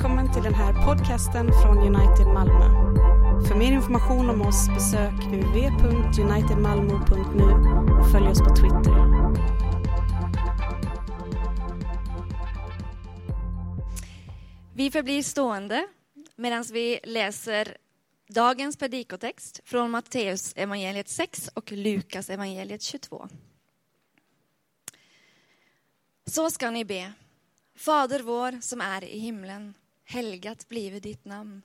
välkommen 0.00 0.32
till 0.32 0.42
den 0.42 0.54
här 0.54 0.86
podcasten 0.86 1.52
från 1.62 1.78
United 1.78 2.26
Malmö. 2.26 2.64
För 3.48 3.54
mer 3.54 3.72
information 3.72 4.30
om 4.30 4.42
oss 4.42 4.68
besök 4.68 5.12
uv.unitedmalmo.nu 5.32 7.44
och 8.00 8.10
följ 8.12 8.28
oss 8.28 8.38
på 8.38 8.56
Twitter. 8.56 8.94
Vi 14.74 14.90
förblir 14.90 15.22
stående 15.22 15.86
medan 16.36 16.64
vi 16.72 17.00
läser 17.04 17.76
dagens 18.28 18.76
predikotext 18.76 19.60
från 19.64 19.90
Matteus 19.90 20.52
evangeliet 20.56 21.08
6 21.08 21.50
och 21.54 21.72
Lukas 21.72 22.30
evangeliet 22.30 22.82
22. 22.82 23.28
Så 26.26 26.50
ska 26.50 26.70
ni 26.70 26.84
be. 26.84 27.12
Fader 27.76 28.20
vår 28.20 28.60
som 28.60 28.80
är 28.80 29.04
i 29.04 29.18
himlen. 29.18 29.74
Helgat 30.10 30.68
blive 30.68 31.00
ditt 31.00 31.24
namn. 31.24 31.62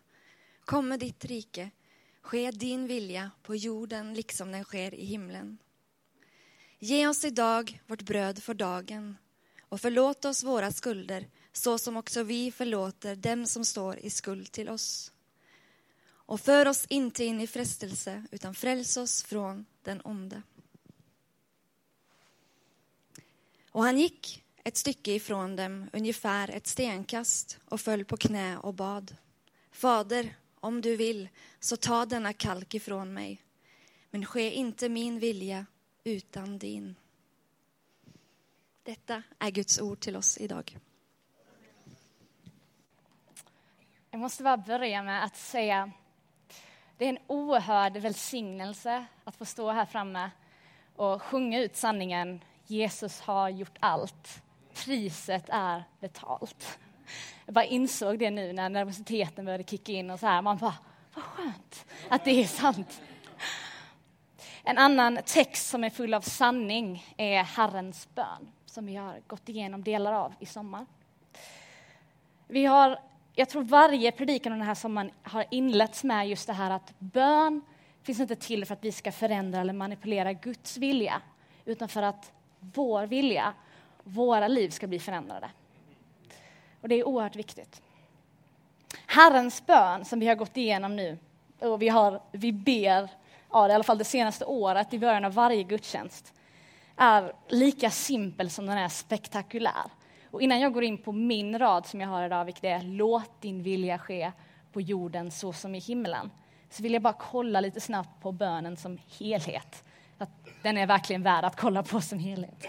Komme 0.65 0.97
ditt 0.97 1.25
rike. 1.25 1.71
Ske 2.21 2.51
din 2.51 2.87
vilja 2.87 3.31
på 3.43 3.55
jorden 3.55 4.13
liksom 4.13 4.51
den 4.51 4.63
sker 4.63 4.93
i 4.93 5.05
himlen. 5.05 5.57
Ge 6.79 7.07
oss 7.07 7.25
idag 7.25 7.81
vårt 7.87 8.01
bröd 8.01 8.43
för 8.43 8.53
dagen 8.53 9.17
och 9.61 9.81
förlåt 9.81 10.25
oss 10.25 10.43
våra 10.43 10.71
skulder 10.71 11.27
så 11.51 11.77
som 11.77 11.97
också 11.97 12.23
vi 12.23 12.51
förlåter 12.51 13.15
dem 13.15 13.45
som 13.45 13.65
står 13.65 13.97
i 13.97 14.09
skuld 14.09 14.51
till 14.51 14.69
oss. 14.69 15.11
Och 16.07 16.41
för 16.41 16.67
oss 16.67 16.85
inte 16.89 17.23
in 17.23 17.41
i 17.41 17.47
frestelse 17.47 18.23
utan 18.31 18.55
fräls 18.55 18.97
oss 18.97 19.23
från 19.23 19.65
den 19.83 20.01
onde. 20.03 20.41
Och 23.71 23.83
han 23.83 23.97
gick 23.97 24.44
ett 24.67 24.77
stycke 24.77 25.11
ifrån 25.11 25.55
dem, 25.55 25.89
ungefär 25.93 26.49
ett 26.49 26.67
stenkast, 26.67 27.59
och 27.65 27.81
föll 27.81 28.05
på 28.05 28.17
knä 28.17 28.57
och 28.57 28.73
bad. 28.73 29.15
Fader, 29.71 30.35
om 30.59 30.81
du 30.81 30.95
vill, 30.95 31.29
så 31.59 31.77
ta 31.77 32.05
denna 32.05 32.33
kalk 32.33 32.73
ifrån 32.73 33.13
mig. 33.13 33.41
Men 34.09 34.25
ske 34.25 34.51
inte 34.51 34.89
min 34.89 35.19
vilja 35.19 35.65
utan 36.03 36.57
din. 36.57 36.95
Detta 38.83 39.23
är 39.39 39.51
Guds 39.51 39.81
ord 39.81 39.99
till 39.99 40.15
oss 40.15 40.37
idag. 40.37 40.77
Jag 44.11 44.19
måste 44.19 44.43
bara 44.43 44.57
börja 44.57 45.03
med 45.03 45.23
att 45.23 45.37
säga 45.37 45.91
det 46.97 47.05
är 47.05 47.09
en 47.09 47.23
oerhörd 47.27 47.97
välsignelse 47.97 49.05
att 49.23 49.35
få 49.35 49.45
stå 49.45 49.71
här 49.71 49.85
framme 49.85 50.31
och 50.95 51.21
sjunga 51.21 51.61
ut 51.61 51.75
sanningen 51.75 52.43
Jesus 52.67 53.19
har 53.19 53.49
gjort 53.49 53.77
allt. 53.79 54.41
Priset 54.75 55.45
är 55.49 55.83
betalt. 55.99 56.79
Jag 57.45 57.53
bara 57.53 57.65
insåg 57.65 58.19
det 58.19 58.31
nu 58.31 58.53
när 58.53 58.69
nervositeten 58.69 59.45
började 59.45 59.63
kicka 59.63 59.91
in 59.91 60.09
och 60.09 60.19
så 60.19 60.27
här. 60.27 60.41
Man 60.41 60.57
bara, 60.57 60.75
vad 61.13 61.23
skönt 61.23 61.85
att 62.09 62.25
det 62.25 62.31
är 62.31 62.47
sant. 62.47 63.01
En 64.63 64.77
annan 64.77 65.19
text 65.25 65.69
som 65.69 65.83
är 65.83 65.89
full 65.89 66.13
av 66.13 66.21
sanning 66.21 67.13
är 67.17 67.43
Herrens 67.43 68.07
bön 68.15 68.51
som 68.65 68.85
vi 68.85 68.95
har 68.95 69.19
gått 69.27 69.49
igenom 69.49 69.83
delar 69.83 70.13
av 70.13 70.33
i 70.39 70.45
sommar. 70.45 70.85
Vi 72.47 72.65
har, 72.65 72.99
jag 73.33 73.49
tror 73.49 73.63
varje 73.63 74.11
predikan 74.11 74.51
den 74.51 74.61
här 74.61 74.75
sommaren 74.75 75.11
har 75.23 75.45
inletts 75.51 76.03
med 76.03 76.29
just 76.29 76.47
det 76.47 76.53
här 76.53 76.71
att 76.71 76.93
bön 76.99 77.61
finns 78.03 78.19
inte 78.19 78.35
till 78.35 78.65
för 78.65 78.73
att 78.73 78.83
vi 78.83 78.91
ska 78.91 79.11
förändra 79.11 79.61
eller 79.61 79.73
manipulera 79.73 80.33
Guds 80.33 80.77
vilja, 80.77 81.21
utan 81.65 81.89
för 81.89 82.01
att 82.01 82.31
vår 82.59 83.05
vilja, 83.05 83.53
våra 84.05 84.47
liv 84.47 84.69
ska 84.69 84.87
bli 84.87 84.99
förändrade. 84.99 85.49
Och 86.81 86.89
det 86.89 86.95
är 86.95 87.07
oerhört 87.07 87.35
viktigt. 87.35 87.81
Herrens 89.05 89.65
bön 89.65 90.05
som 90.05 90.19
vi 90.19 90.27
har 90.27 90.35
gått 90.35 90.57
igenom 90.57 90.95
nu, 90.95 91.17
och 91.59 91.81
vi, 91.81 91.89
har, 91.89 92.21
vi 92.31 92.51
ber, 92.51 93.09
ja, 93.51 93.69
i 93.69 93.73
alla 93.73 93.83
fall 93.83 93.97
det 93.97 94.03
senaste 94.03 94.45
året, 94.45 94.93
i 94.93 94.99
början 94.99 95.25
av 95.25 95.33
varje 95.33 95.63
gudstjänst, 95.63 96.33
är 96.95 97.33
lika 97.47 97.89
simpel 97.89 98.49
som 98.49 98.65
den 98.65 98.77
är 98.77 98.89
spektakulär. 98.89 99.91
Och 100.31 100.41
innan 100.41 100.59
jag 100.59 100.73
går 100.73 100.83
in 100.83 100.97
på 100.97 101.11
min 101.11 101.59
rad 101.59 101.85
som 101.85 102.01
jag 102.01 102.07
har 102.07 102.25
idag, 102.25 102.45
vilket 102.45 102.63
är 102.63 102.81
låt 102.81 103.41
din 103.41 103.63
vilja 103.63 103.99
ske 103.99 104.31
på 104.71 104.81
jorden 104.81 105.31
så 105.31 105.53
som 105.53 105.75
i 105.75 105.79
himlen, 105.79 106.31
så 106.69 106.83
vill 106.83 106.93
jag 106.93 107.01
bara 107.01 107.13
kolla 107.13 107.61
lite 107.61 107.81
snabbt 107.81 108.21
på 108.21 108.31
bönen 108.31 108.77
som 108.77 108.97
helhet. 109.19 109.83
Att 110.17 110.29
den 110.63 110.77
är 110.77 110.87
verkligen 110.87 111.23
värd 111.23 111.45
att 111.45 111.55
kolla 111.55 111.83
på 111.83 112.01
som 112.01 112.19
helhet. 112.19 112.67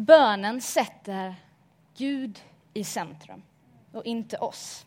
Bönen 0.00 0.60
sätter 0.60 1.34
Gud 1.96 2.40
i 2.74 2.84
centrum 2.84 3.42
och 3.92 4.04
inte 4.04 4.36
oss. 4.36 4.86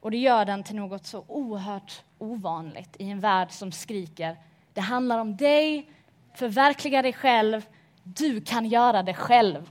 Och 0.00 0.10
det 0.10 0.16
gör 0.16 0.44
den 0.44 0.62
till 0.62 0.76
något 0.76 1.06
så 1.06 1.24
oerhört 1.28 2.02
ovanligt 2.18 2.96
i 2.98 3.10
en 3.10 3.20
värld 3.20 3.50
som 3.50 3.72
skriker 3.72 4.36
det 4.72 4.80
handlar 4.80 5.18
om 5.18 5.36
dig, 5.36 5.90
förverkliga 6.34 7.02
dig 7.02 7.12
själv, 7.12 7.66
du 8.02 8.40
kan 8.40 8.66
göra 8.66 9.02
det 9.02 9.14
själv. 9.14 9.70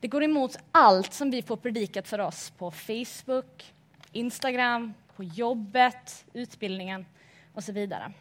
Det 0.00 0.08
går 0.08 0.24
emot 0.24 0.56
allt 0.72 1.12
som 1.12 1.30
vi 1.30 1.42
får 1.42 1.56
predikat 1.56 2.08
för 2.08 2.18
oss 2.18 2.50
på 2.50 2.70
Facebook, 2.70 3.74
Instagram, 4.12 4.94
på 5.16 5.24
jobbet, 5.24 6.24
utbildningen 6.32 7.06
och 7.54 7.64
så 7.64 7.72
vidare. 7.72 8.12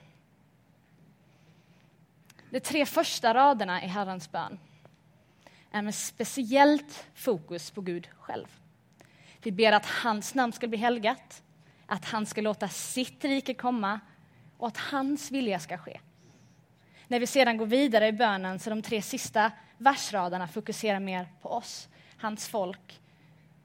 De 2.56 2.60
tre 2.62 2.86
första 2.86 3.34
raderna 3.34 3.84
i 3.84 3.88
Herrens 3.88 4.32
bön 4.32 4.60
är 5.72 5.82
med 5.82 5.96
speciellt 5.96 7.08
fokus 7.14 7.72
på 7.72 7.82
Gud 7.82 8.10
själv. 8.20 8.48
Vi 9.42 9.52
ber 9.52 9.72
att 9.72 9.86
hans 9.86 10.36
namn 10.36 10.54
ska 10.54 10.68
bli 10.68 10.78
helgat, 10.78 11.44
att 11.86 12.06
han 12.06 12.26
ska 12.26 12.42
låta 12.42 12.68
sitt 12.68 13.26
rike 13.26 13.54
komma 13.54 14.00
och 14.58 14.68
att 14.68 14.78
hans 14.78 15.32
vilja 15.32 15.60
ska 15.60 15.78
ske. 15.78 16.00
När 17.08 17.20
vi 17.20 17.28
sedan 17.28 17.58
går 17.58 17.66
vidare 17.66 18.08
i 18.08 18.12
bönen 18.12 18.60
så 18.60 18.70
de 18.70 18.82
tre 18.82 19.02
sista 19.02 19.52
versraderna 19.78 20.48
fokuserar 20.48 21.00
mer 21.00 21.28
på 21.42 21.50
oss, 21.50 21.90
hans 22.18 22.48
folk, 22.48 23.02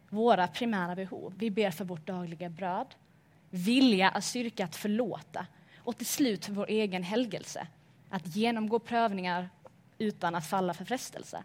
våra 0.08 0.48
primära 0.48 0.94
behov. 0.94 1.34
Vi 1.36 1.50
ber 1.50 1.70
för 1.70 1.84
vårt 1.84 2.06
dagliga 2.06 2.48
bröd, 2.48 2.94
vilja 3.50 4.10
och 4.10 4.24
styrka 4.24 4.64
att 4.64 4.76
förlåta 4.76 5.46
och 5.78 5.96
till 5.96 6.06
slut 6.06 6.44
för 6.44 6.52
vår 6.52 6.66
egen 6.68 7.02
helgelse, 7.02 7.66
att 8.10 8.36
genomgå 8.36 8.78
prövningar 8.78 9.50
utan 9.98 10.34
att 10.34 10.46
falla 10.46 10.74
för 10.74 10.84
frestelse. 10.84 11.44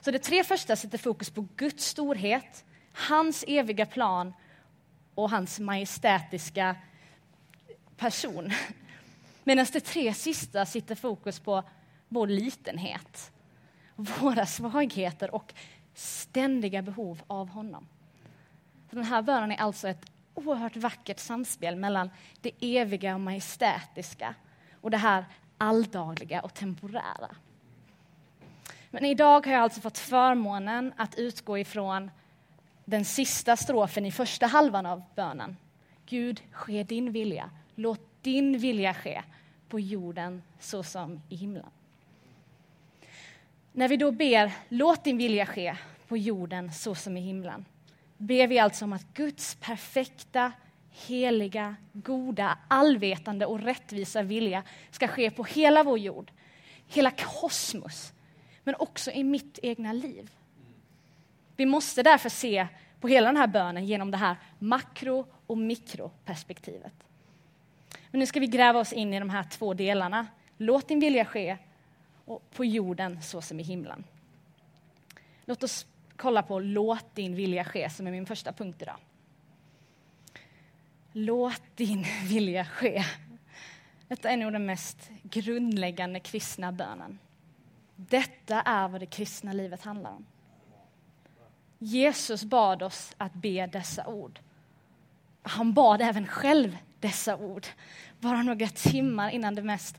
Så 0.00 0.10
de 0.10 0.18
tre 0.18 0.44
första 0.44 0.76
sätter 0.76 0.98
fokus 0.98 1.30
på 1.30 1.46
Guds 1.56 1.84
storhet, 1.84 2.64
hans 2.92 3.44
eviga 3.48 3.86
plan 3.86 4.32
och 5.14 5.30
hans 5.30 5.60
majestätiska 5.60 6.76
person. 7.96 8.52
Medan 9.44 9.66
de 9.72 9.80
tre 9.80 10.14
sista 10.14 10.66
sitter 10.66 10.94
fokus 10.94 11.40
på 11.40 11.62
vår 12.08 12.26
litenhet, 12.26 13.32
våra 13.96 14.46
svagheter 14.46 15.34
och 15.34 15.54
ständiga 15.94 16.82
behov 16.82 17.22
av 17.26 17.48
honom. 17.48 17.86
Den 18.90 19.04
här 19.04 19.22
bönen 19.22 19.52
är 19.52 19.56
alltså 19.56 19.88
ett 19.88 20.10
oerhört 20.34 20.76
vackert 20.76 21.18
samspel 21.18 21.76
mellan 21.76 22.10
det 22.40 22.50
eviga 22.60 23.14
och 23.14 23.20
majestätiska 23.20 24.34
och 24.80 24.90
det 24.90 24.96
här 24.96 25.24
alldagliga 25.58 26.40
och 26.40 26.54
temporära. 26.54 27.36
Men 28.90 29.04
idag 29.04 29.46
har 29.46 29.52
jag 29.52 29.62
alltså 29.62 29.80
fått 29.80 29.98
förmånen 29.98 30.92
att 30.96 31.14
utgå 31.14 31.58
ifrån 31.58 32.10
den 32.84 33.04
sista 33.04 33.56
strofen 33.56 34.06
i 34.06 34.12
första 34.12 34.46
halvan 34.46 34.86
av 34.86 35.02
bönen. 35.14 35.56
Gud, 36.06 36.42
ske 36.50 36.82
din 36.82 37.12
vilja. 37.12 37.50
Låt 37.74 38.22
din 38.22 38.58
vilja 38.58 38.94
ske 38.94 39.22
på 39.68 39.80
jorden 39.80 40.42
så 40.60 40.82
som 40.82 41.22
i 41.28 41.36
himlen. 41.36 41.70
När 43.72 43.88
vi 43.88 43.96
då 43.96 44.10
ber 44.10 44.52
låt 44.68 45.04
din 45.04 45.18
vilja 45.18 45.46
ske 45.46 45.76
på 46.08 46.16
jorden 46.16 46.72
så 46.72 46.94
som 46.94 47.16
i 47.16 47.20
himlen 47.20 47.64
ber 48.16 48.46
vi 48.46 48.58
alltså 48.58 48.84
om 48.84 48.92
att 48.92 49.14
Guds 49.14 49.54
perfekta, 49.54 50.52
heliga, 51.06 51.76
goda, 51.92 52.58
allvetande 52.68 53.46
och 53.46 53.60
rättvisa 53.60 54.22
vilja 54.22 54.62
ska 54.90 55.08
ske 55.08 55.30
på 55.30 55.44
hela 55.44 55.82
vår 55.82 55.98
jord, 55.98 56.30
hela 56.86 57.10
kosmos, 57.10 58.12
men 58.64 58.74
också 58.78 59.10
i 59.10 59.24
mitt 59.24 59.58
egna 59.62 59.92
liv. 59.92 60.30
Vi 61.56 61.66
måste 61.66 62.02
därför 62.02 62.28
se 62.28 62.66
på 63.00 63.08
hela 63.08 63.26
den 63.26 63.36
här 63.36 63.46
bönen 63.46 63.86
genom 63.86 64.10
det 64.10 64.16
här 64.16 64.36
makro 64.58 65.26
och 65.46 65.58
mikroperspektivet. 65.58 66.94
Men 68.10 68.18
nu 68.18 68.26
ska 68.26 68.40
vi 68.40 68.46
gräva 68.46 68.80
oss 68.80 68.92
in 68.92 69.14
i 69.14 69.18
de 69.18 69.30
här 69.30 69.42
två 69.42 69.74
delarna. 69.74 70.26
Låt 70.56 70.88
din 70.88 71.00
vilja 71.00 71.24
ske 71.24 71.56
och 72.24 72.50
på 72.50 72.64
jorden 72.64 73.22
så 73.22 73.42
som 73.42 73.60
i 73.60 73.62
himlen. 73.62 74.04
Låt 75.44 75.62
oss 75.62 75.86
kolla 76.16 76.42
på 76.42 76.60
låt 76.60 77.14
din 77.14 77.34
vilja 77.34 77.64
ske 77.64 77.90
som 77.90 78.06
är 78.06 78.10
min 78.10 78.26
första 78.26 78.52
punkt 78.52 78.82
idag. 78.82 78.96
Låt 81.18 81.62
din 81.76 82.06
vilja 82.28 82.64
ske. 82.64 83.04
Detta 84.08 84.30
är 84.30 84.36
nog 84.36 84.52
den 84.52 84.66
mest 84.66 85.10
grundläggande 85.22 86.20
kristna 86.20 86.72
bönen. 86.72 87.18
Detta 87.96 88.62
är 88.62 88.88
vad 88.88 89.00
det 89.00 89.06
kristna 89.06 89.52
livet 89.52 89.82
handlar 89.82 90.10
om. 90.10 90.26
Jesus 91.78 92.44
bad 92.44 92.82
oss 92.82 93.14
att 93.16 93.32
be 93.34 93.66
dessa 93.66 94.06
ord. 94.06 94.40
Han 95.42 95.72
bad 95.72 96.02
även 96.02 96.26
själv 96.26 96.76
dessa 97.00 97.36
ord, 97.36 97.66
bara 98.20 98.42
några 98.42 98.68
timmar 98.68 99.30
innan 99.30 99.54
det 99.54 99.62
mest 99.62 99.96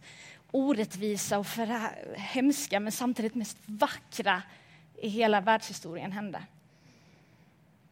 orättvisa 0.51 1.39
och 1.39 1.47
hemska, 2.15 2.79
men 2.79 2.91
samtidigt 2.91 3.35
mest 3.35 3.57
vackra 3.65 4.41
i 4.95 5.09
hela 5.09 5.41
världshistorien 5.41 6.11
hände. 6.11 6.43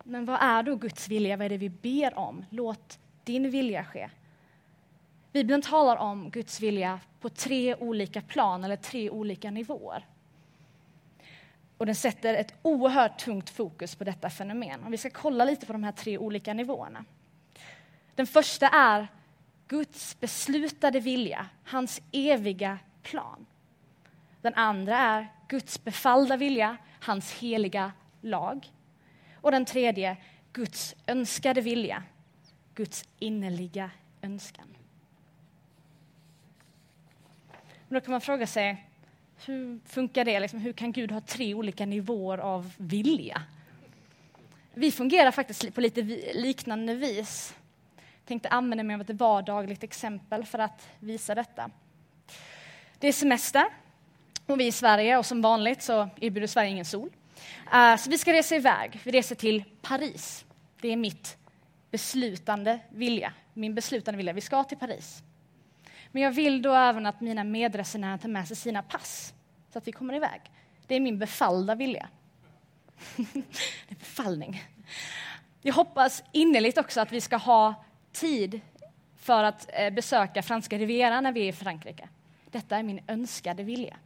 Men 0.04 0.26
vad 0.26 0.42
är 0.42 0.64
då 0.64 0.76
Guds 0.76 1.08
vilja? 1.08 1.38
Vad 1.38 1.46
är 1.46 1.50
det 1.50 1.58
vi 1.58 1.70
ber 1.70 2.18
om? 2.18 2.46
Låt 2.50 3.00
din 3.26 3.50
vilja 3.50 3.86
ske. 3.86 4.10
Bibeln 5.32 5.62
talar 5.62 5.98
om 5.98 6.30
Guds 6.30 6.62
vilja 6.62 7.00
på 7.20 7.30
tre 7.30 7.76
olika 7.76 8.22
plan 8.22 8.64
eller 8.64 8.76
tre 8.76 9.10
olika 9.10 9.52
nivåer. 9.52 10.06
Och 11.78 11.86
den 11.86 11.96
sätter 11.96 12.34
ett 12.34 12.54
oerhört 12.62 13.20
tungt 13.20 13.50
fokus 13.50 13.96
på 13.96 14.04
detta 14.04 14.30
fenomen. 14.30 14.84
Och 14.84 14.94
vi 14.94 14.98
ska 14.98 15.10
kolla 15.10 15.46
lite 15.46 15.66
på 15.66 15.74
de 15.74 15.84
här 15.84 15.92
tre 15.92 16.18
olika 16.18 16.54
nivåerna. 16.54 17.06
Den 18.16 18.28
första 18.28 18.68
är 18.68 19.08
Guds 19.68 20.20
beslutade 20.20 21.00
vilja, 21.00 21.46
hans 21.64 22.02
eviga 22.12 22.80
plan. 23.04 23.46
Den 24.42 24.54
andra 24.54 24.98
är 24.98 25.28
Guds 25.48 25.84
befallda 25.84 26.38
vilja, 26.38 26.78
hans 27.02 27.34
heliga 27.34 27.92
lag. 28.22 28.72
Och 29.42 29.52
den 29.52 29.66
tredje, 29.66 30.18
Guds 30.54 30.96
önskade 31.08 31.62
vilja, 31.62 32.04
Guds 32.76 33.06
innerliga 33.20 33.92
önskan. 34.22 34.68
Men 37.88 38.00
då 38.00 38.02
kan 38.02 38.12
man 38.12 38.22
fråga 38.22 38.48
sig, 38.48 38.86
hur 39.46 39.80
funkar 39.86 40.26
det? 40.26 40.40
Liksom, 40.40 40.60
hur 40.60 40.74
kan 40.74 40.92
Gud 40.92 41.12
ha 41.12 41.22
tre 41.22 41.54
olika 41.54 41.86
nivåer 41.86 42.38
av 42.38 42.74
vilja? 42.78 43.42
Vi 44.74 44.92
fungerar 44.92 45.32
faktiskt 45.32 45.74
på 45.74 45.82
lite 45.82 46.02
liknande 46.34 46.96
vis. 46.96 47.56
Jag 47.96 48.26
tänkte 48.26 48.50
använda 48.50 48.84
mig 48.84 48.94
av 48.94 49.02
ett 49.02 49.10
vardagligt 49.10 49.84
exempel 49.84 50.46
för 50.46 50.60
att 50.60 50.90
visa 51.00 51.36
detta. 51.36 51.70
Det 53.00 53.08
är 53.08 53.14
semester 53.14 53.66
och 54.46 54.60
vi 54.60 54.64
är 54.64 54.68
i 54.68 54.72
Sverige 54.72 55.18
och 55.18 55.26
som 55.26 55.42
vanligt 55.42 55.82
så 55.82 56.10
erbjuder 56.22 56.48
Sverige 56.48 56.70
ingen 56.70 56.86
sol. 56.86 57.10
Eh, 57.74 57.96
så 57.96 58.10
vi 58.10 58.18
ska 58.18 58.34
resa 58.34 58.56
iväg. 58.56 59.00
Vi 59.04 59.12
reser 59.12 59.36
till 59.36 59.64
Paris. 59.82 60.46
Det 60.82 60.88
är 60.88 60.98
mitt 60.98 61.38
beslutande 61.96 62.80
vilja. 62.90 63.34
Min 63.54 63.76
beslutande 63.76 64.18
vilja. 64.18 64.34
Vi 64.34 64.42
ska 64.42 64.64
till 64.64 64.78
Paris. 64.78 65.24
Men 66.12 66.22
jag 66.22 66.32
vill 66.32 66.62
då 66.62 66.74
även 66.74 67.06
att 67.06 67.22
mina 67.22 67.44
medresenärer 67.44 68.18
tar 68.18 68.30
med 68.30 68.48
sig 68.48 68.58
sina 68.58 68.84
pass 68.84 69.34
så 69.70 69.78
att 69.78 69.88
vi 69.88 69.92
kommer 69.92 70.14
iväg. 70.14 70.42
Det 70.88 70.96
är 70.96 71.00
min 71.00 71.20
befallda 71.20 71.76
vilja. 71.76 72.10
det 73.16 73.40
är 73.90 73.96
befallning. 73.96 74.64
Jag 75.62 75.74
hoppas 75.74 76.24
innerligt 76.32 76.78
också 76.78 77.02
att 77.02 77.12
vi 77.12 77.22
ska 77.22 77.38
ha 77.38 77.74
tid 78.12 78.62
för 79.18 79.44
att 79.44 79.70
eh, 79.74 79.90
besöka 79.90 80.44
franska 80.44 80.78
rivieran 80.78 81.24
när 81.24 81.32
vi 81.32 81.42
är 81.42 81.50
i 81.50 81.54
Frankrike. 81.54 82.10
Detta 82.52 82.78
är 82.78 82.84
min 82.84 83.00
önskade 83.08 83.64
vilja. 83.64 83.98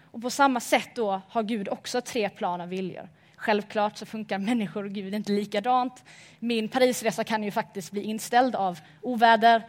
Och 0.00 0.22
på 0.22 0.30
samma 0.30 0.60
sätt 0.60 0.90
då 0.94 1.22
har 1.28 1.42
Gud 1.42 1.68
också 1.68 2.00
tre 2.00 2.28
plan 2.28 2.60
av 2.60 2.68
viljor. 2.68 3.08
Självklart 3.40 3.96
så 3.96 4.06
funkar 4.06 4.38
människor 4.38 4.84
och 4.84 4.90
Gud 4.90 5.14
inte 5.14 5.32
likadant. 5.32 6.04
Min 6.38 6.68
Parisresa 6.68 7.24
kan 7.24 7.42
ju 7.42 7.50
faktiskt 7.50 7.92
bli 7.92 8.02
inställd 8.02 8.56
av 8.56 8.78
oväder, 9.02 9.66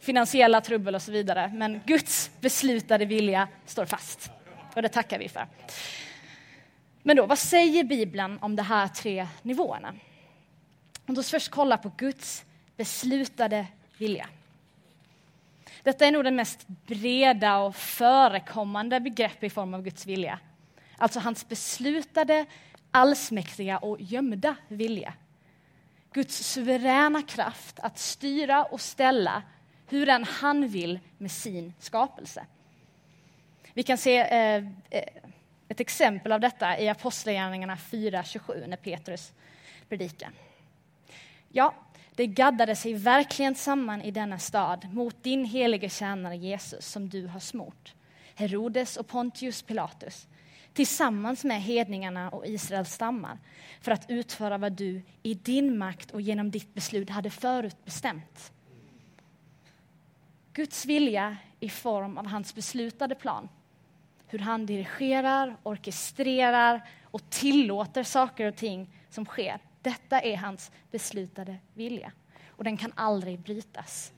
finansiella 0.00 0.60
trubbel 0.60 0.94
och 0.94 1.02
så 1.02 1.12
vidare. 1.12 1.50
Men 1.54 1.80
Guds 1.86 2.30
beslutade 2.40 3.04
vilja 3.04 3.48
står 3.66 3.86
fast. 3.86 4.30
Och 4.74 4.82
det 4.82 4.88
tackar 4.88 5.18
vi 5.18 5.28
för. 5.28 5.46
Men 7.02 7.16
då, 7.16 7.26
vad 7.26 7.38
säger 7.38 7.84
Bibeln 7.84 8.38
om 8.40 8.56
de 8.56 8.62
här 8.62 8.88
tre 8.88 9.26
nivåerna? 9.42 9.94
Låt 11.06 11.18
oss 11.18 11.30
först 11.30 11.48
kolla 11.48 11.76
på 11.76 11.92
Guds 11.96 12.44
beslutade 12.76 13.66
vilja. 13.96 14.28
Detta 15.82 16.06
är 16.06 16.12
nog 16.12 16.24
det 16.24 16.30
mest 16.30 16.66
breda 16.68 17.58
och 17.58 17.76
förekommande 17.76 19.00
begrepp 19.00 19.44
i 19.44 19.50
form 19.50 19.74
av 19.74 19.82
Guds 19.82 20.06
vilja. 20.06 20.38
Alltså 20.96 21.20
hans 21.20 21.48
beslutade, 21.48 22.46
allsmäktiga 22.90 23.78
och 23.78 24.00
gömda 24.00 24.56
vilja. 24.68 25.14
Guds 26.12 26.36
suveräna 26.36 27.22
kraft 27.22 27.80
att 27.80 27.98
styra 27.98 28.64
och 28.64 28.80
ställa 28.80 29.42
hur 29.86 30.06
den 30.06 30.24
han 30.24 30.68
vill 30.68 31.00
med 31.18 31.30
sin 31.30 31.72
skapelse. 31.78 32.46
Vi 33.74 33.82
kan 33.82 33.98
se 33.98 34.18
eh, 34.18 34.64
eh 34.90 35.04
ett 35.68 35.80
exempel 35.80 36.32
av 36.32 36.40
detta 36.40 36.78
i 36.78 36.88
Apostlagärningarna 36.88 37.76
4.27 37.76 38.66
när 38.66 38.76
Petrus 38.76 39.32
predikar. 39.88 40.30
Ja, 41.48 41.74
det 42.14 42.26
gaddade 42.26 42.76
sig 42.76 42.94
verkligen 42.94 43.54
samman 43.54 44.02
i 44.02 44.10
denna 44.10 44.38
stad 44.38 44.88
mot 44.92 45.22
din 45.22 45.44
helige 45.44 45.88
tjänare 45.88 46.36
Jesus 46.36 46.86
som 46.86 47.08
du 47.08 47.26
har 47.26 47.40
smort. 47.40 47.94
Herodes 48.34 48.96
och 48.96 49.06
Pontius 49.06 49.62
Pilatus 49.62 50.26
tillsammans 50.72 51.44
med 51.44 51.62
hedningarna 51.62 52.30
och 52.30 52.46
Israels 52.46 52.92
stammar 52.92 53.38
för 53.80 53.92
att 53.92 54.10
utföra 54.10 54.58
vad 54.58 54.72
du 54.72 55.02
i 55.22 55.34
din 55.34 55.78
makt 55.78 56.10
och 56.10 56.20
genom 56.20 56.50
ditt 56.50 56.74
beslut 56.74 57.10
hade 57.10 57.30
förutbestämt. 57.30 58.52
Guds 60.52 60.86
vilja 60.86 61.36
i 61.60 61.68
form 61.68 62.18
av 62.18 62.26
hans 62.26 62.54
beslutade 62.54 63.14
plan. 63.14 63.48
Hur 64.26 64.38
han 64.38 64.66
dirigerar, 64.66 65.56
orkestrerar 65.62 66.88
och 67.04 67.30
tillåter 67.30 68.02
saker 68.02 68.46
och 68.46 68.56
ting 68.56 68.90
som 69.10 69.24
sker 69.24 69.60
detta 69.82 70.20
är 70.20 70.36
hans 70.36 70.70
beslutade 70.90 71.56
vilja. 71.74 72.12
Och 72.48 72.64
den 72.64 72.76
kan 72.76 72.92
aldrig 72.94 73.38
brytas, 73.38 74.12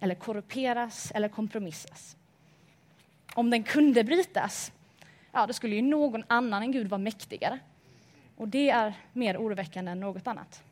eller 0.00 0.14
korrumperas 0.14 1.12
eller 1.14 1.28
kompromissas. 1.28 2.16
Om 3.34 3.50
den 3.50 3.62
kunde 3.62 4.04
brytas, 4.04 4.72
ja, 5.36 5.46
då 5.46 5.52
skulle 5.52 5.76
ju 5.76 5.82
någon 5.82 6.24
annan 6.26 6.62
än 6.62 6.72
Gud 6.72 6.88
vara 6.88 6.98
mäktigare. 6.98 7.58
Och 8.36 8.48
det 8.48 8.70
är 8.70 8.94
mer 9.12 9.36
oroväckande 9.36 9.92
än 9.92 10.00
något 10.00 10.26
annat. 10.26 10.62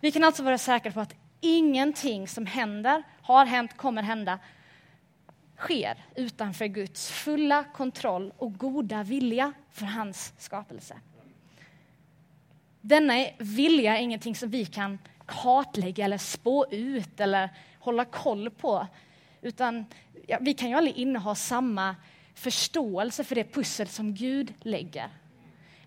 Vi 0.00 0.12
kan 0.12 0.24
alltså 0.24 0.42
vara 0.42 0.58
säkra 0.58 0.92
på 0.92 1.00
att 1.00 1.14
ingenting 1.40 2.28
som 2.28 2.46
händer, 2.46 3.02
har 3.22 3.46
hänt, 3.46 3.76
kommer 3.76 4.02
hända 4.02 4.38
sker 5.56 6.04
utanför 6.14 6.66
Guds 6.66 7.10
fulla 7.10 7.64
kontroll 7.64 8.32
och 8.38 8.58
goda 8.58 9.02
vilja 9.02 9.52
för 9.70 9.86
hans 9.86 10.32
skapelse. 10.38 10.96
Denna 12.80 13.26
vilja 13.38 13.98
är 13.98 14.02
ingenting 14.02 14.36
som 14.36 14.50
vi 14.50 14.64
kan 14.64 14.98
kartlägga 15.26 16.04
eller 16.04 16.18
spå 16.18 16.66
ut 16.70 17.20
eller 17.20 17.50
hålla 17.78 18.04
koll 18.04 18.50
på. 18.50 18.86
Utan 19.42 19.84
ja, 20.26 20.38
vi 20.40 20.54
kan 20.54 20.68
ju 20.68 20.76
aldrig 20.76 20.96
inneha 20.96 21.34
samma 21.34 21.96
förståelse 22.34 23.24
för 23.24 23.34
det 23.34 23.44
pussel 23.44 23.88
som 23.88 24.14
Gud 24.14 24.54
lägger. 24.60 25.08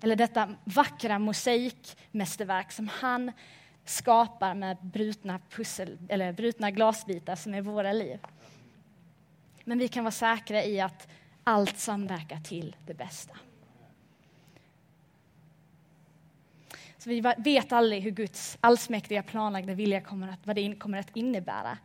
Eller 0.01 0.15
detta 0.15 0.55
vackra 0.63 1.19
mosaikmästerverk 1.19 2.71
som 2.71 2.87
han 2.87 3.31
skapar 3.85 4.53
med 4.53 4.77
brutna, 4.81 5.39
pussel, 5.49 5.97
eller 6.09 6.33
brutna 6.33 6.71
glasbitar 6.71 7.35
som 7.35 7.53
är 7.53 7.61
våra 7.61 7.93
liv. 7.93 8.19
Men 9.63 9.77
vi 9.77 9.87
kan 9.87 10.03
vara 10.03 10.11
säkra 10.11 10.63
i 10.63 10.79
att 10.79 11.07
allt 11.43 11.77
samverkar 11.77 12.39
till 12.39 12.75
det 12.85 12.93
bästa. 12.93 13.37
Så 16.97 17.09
vi 17.09 17.33
vet 17.37 17.71
aldrig 17.71 18.01
hur 18.01 18.11
Guds 18.11 18.57
allsmäktiga 18.61 19.23
planlagda 19.23 19.73
vilja 19.73 20.01
kommer 20.01 20.27
att, 20.27 20.47
vad 20.47 20.55
det 20.55 20.75
kommer 20.75 20.97
att 20.97 21.15
innebära. 21.15 21.77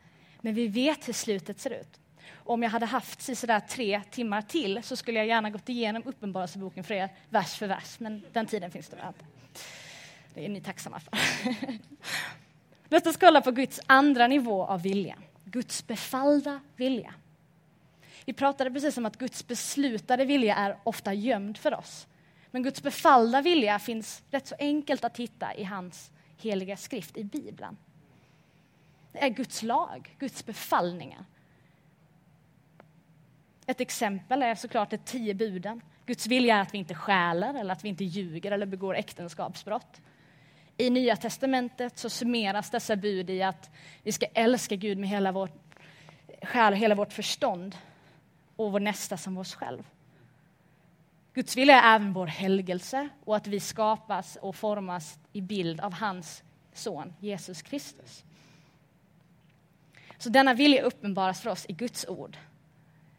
Men 0.49 0.55
vi 0.55 0.69
vet 0.69 1.09
hur 1.09 1.12
slutet 1.12 1.61
ser 1.61 1.71
ut. 1.71 2.00
Om 2.35 2.62
jag 2.62 2.71
hade 2.71 2.87
haft 2.87 3.37
sådär 3.38 3.61
tre 3.61 4.02
timmar 4.11 4.43
till 4.43 4.83
så 4.83 4.97
skulle 4.97 5.19
jag 5.19 5.26
gärna 5.26 5.50
gått 5.50 5.69
igenom 5.69 6.02
Uppenbarelseboken 6.07 6.85
för 6.85 6.95
er, 6.95 7.09
vers 7.28 7.55
för 7.55 7.67
vers. 7.67 8.00
Men 8.00 8.23
den 8.33 8.47
tiden 8.47 8.71
finns 8.71 8.88
det 8.88 8.97
väl 8.97 9.07
inte. 9.07 9.25
Det 10.35 10.45
är 10.45 10.49
ni 10.49 10.61
tacksamma 10.61 11.00
för. 11.00 11.12
Låt 12.88 13.07
oss 13.07 13.17
kolla 13.17 13.40
på 13.40 13.50
Guds 13.50 13.81
andra 13.87 14.26
nivå 14.26 14.64
av 14.64 14.83
vilja. 14.83 15.17
Guds 15.45 15.87
befallda 15.87 16.61
vilja. 16.76 17.14
Vi 18.25 18.33
pratade 18.33 18.71
precis 18.71 18.99
om 18.99 19.07
att 19.07 19.19
Guds 19.19 19.47
beslutade 19.47 20.25
vilja 20.25 20.55
är 20.55 20.76
ofta 20.85 21.14
gömd 21.14 21.59
för 21.59 21.75
oss. 21.75 22.07
Men 22.50 22.62
Guds 22.62 22.83
befallda 22.83 23.43
vilja 23.43 23.78
finns 23.78 24.23
rätt 24.31 24.47
så 24.47 24.55
enkelt 24.59 25.05
att 25.05 25.17
hitta 25.17 25.55
i 25.55 25.64
hans 25.64 26.11
heliga 26.37 26.76
skrift, 26.76 27.17
i 27.17 27.25
Bibeln. 27.25 27.76
Det 29.18 29.25
är 29.25 29.28
Guds 29.28 29.62
lag, 29.62 30.16
Guds 30.18 30.46
befallningar. 30.46 31.25
Ett 33.66 33.80
exempel 33.80 34.42
är 34.42 34.54
såklart 34.54 34.90
de 34.90 34.98
tio 34.98 35.34
buden. 35.34 35.80
Guds 36.06 36.26
vilja 36.26 36.56
är 36.56 36.60
att 36.60 36.75
vi 36.75 36.78
inte 36.78 36.94
stjäler, 36.94 37.54
eller 37.54 37.72
att 37.72 37.84
vi 37.84 37.88
inte 37.88 38.04
ljuger 38.04 38.52
eller 38.52 38.66
begår 38.66 38.94
äktenskapsbrott. 38.96 40.00
I 40.76 40.90
Nya 40.90 41.16
testamentet 41.16 41.98
så 41.98 42.10
summeras 42.10 42.70
dessa 42.70 42.96
bud 42.96 43.30
i 43.30 43.42
att 43.42 43.70
vi 44.02 44.12
ska 44.12 44.26
älska 44.26 44.76
Gud 44.76 44.98
med 44.98 45.08
hela 45.08 45.32
vår 45.32 45.50
själ 46.42 46.72
och 46.72 46.78
hela 46.78 46.94
vårt 46.94 47.12
förstånd 47.12 47.76
och 48.56 48.72
vår 48.72 48.80
nästa 48.80 49.16
som 49.16 49.38
oss 49.38 49.54
själv. 49.54 49.82
Guds 51.34 51.56
vilja 51.56 51.82
är 51.82 51.94
även 51.94 52.12
vår 52.12 52.26
helgelse 52.26 53.08
och 53.25 53.37
att 53.37 53.46
vi 53.46 53.60
skapas 53.60 54.37
och 54.37 54.56
formas 54.56 55.18
i 55.32 55.40
bild 55.40 55.80
av 55.80 55.92
hans 55.92 56.42
son 56.72 57.14
Jesus 57.20 57.62
Kristus. 57.62 58.25
Så 60.18 60.28
denna 60.28 60.54
vilja 60.54 60.82
uppenbaras 60.82 61.40
för 61.40 61.50
oss 61.50 61.66
i 61.68 61.72
Guds 61.72 62.08
ord, 62.08 62.37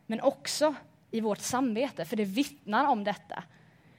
men 0.06 0.22
också 0.22 0.76
i 1.12 1.22
vårt 1.22 1.40
samvete, 1.40 2.06
för 2.06 2.16
det 2.16 2.26
vittnar 2.26 2.86
om 2.86 3.04
detta 3.04 3.44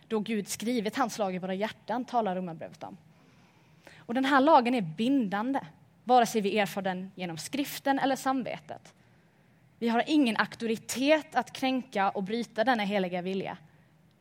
då 0.09 0.19
Gud 0.19 0.49
skrivit 0.49 0.97
hans 0.97 1.19
lag 1.19 1.35
i 1.35 1.39
våra 1.39 1.55
hjärtan, 1.55 2.05
talar 2.05 2.37
Romarbrevet 2.37 2.83
om. 2.83 2.97
Och 3.97 4.15
den 4.15 4.25
här 4.25 4.41
lagen 4.41 4.75
är 4.75 4.81
bindande, 4.81 5.61
vare 6.05 6.27
sig 6.27 6.41
vi 6.41 6.59
erfar 6.59 6.83
den 6.83 7.11
genom 7.15 7.39
skriften 7.39 7.99
eller 7.99 8.17
samvetet. 8.17 8.95
Vi 9.79 9.89
har 9.89 10.05
ingen 10.07 10.37
auktoritet 10.37 11.35
att 11.35 11.53
kränka 11.53 12.11
och 12.11 12.23
bryta 12.23 12.65
denna 12.65 12.83
heliga 12.83 13.23
vilja. 13.23 13.57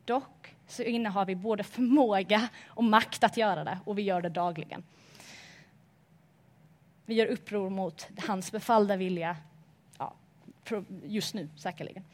Dock 0.04 0.54
så 0.66 0.82
innehar 0.82 1.24
vi 1.24 1.34
både 1.34 1.62
förmåga 1.62 2.48
och 2.66 2.84
makt 2.84 3.24
att 3.24 3.36
göra 3.36 3.64
det, 3.64 3.78
och 3.84 3.98
vi 3.98 4.02
gör 4.02 4.22
det 4.22 4.28
dagligen. 4.28 4.82
Vi 7.10 7.16
gör 7.16 7.26
uppror 7.26 7.70
mot 7.70 8.08
hans 8.26 8.52
befallda 8.52 8.96
vilja, 8.96 9.36
ja, 9.98 10.14
just 11.04 11.34
nu 11.34 11.48
säkerligen. 11.56 12.04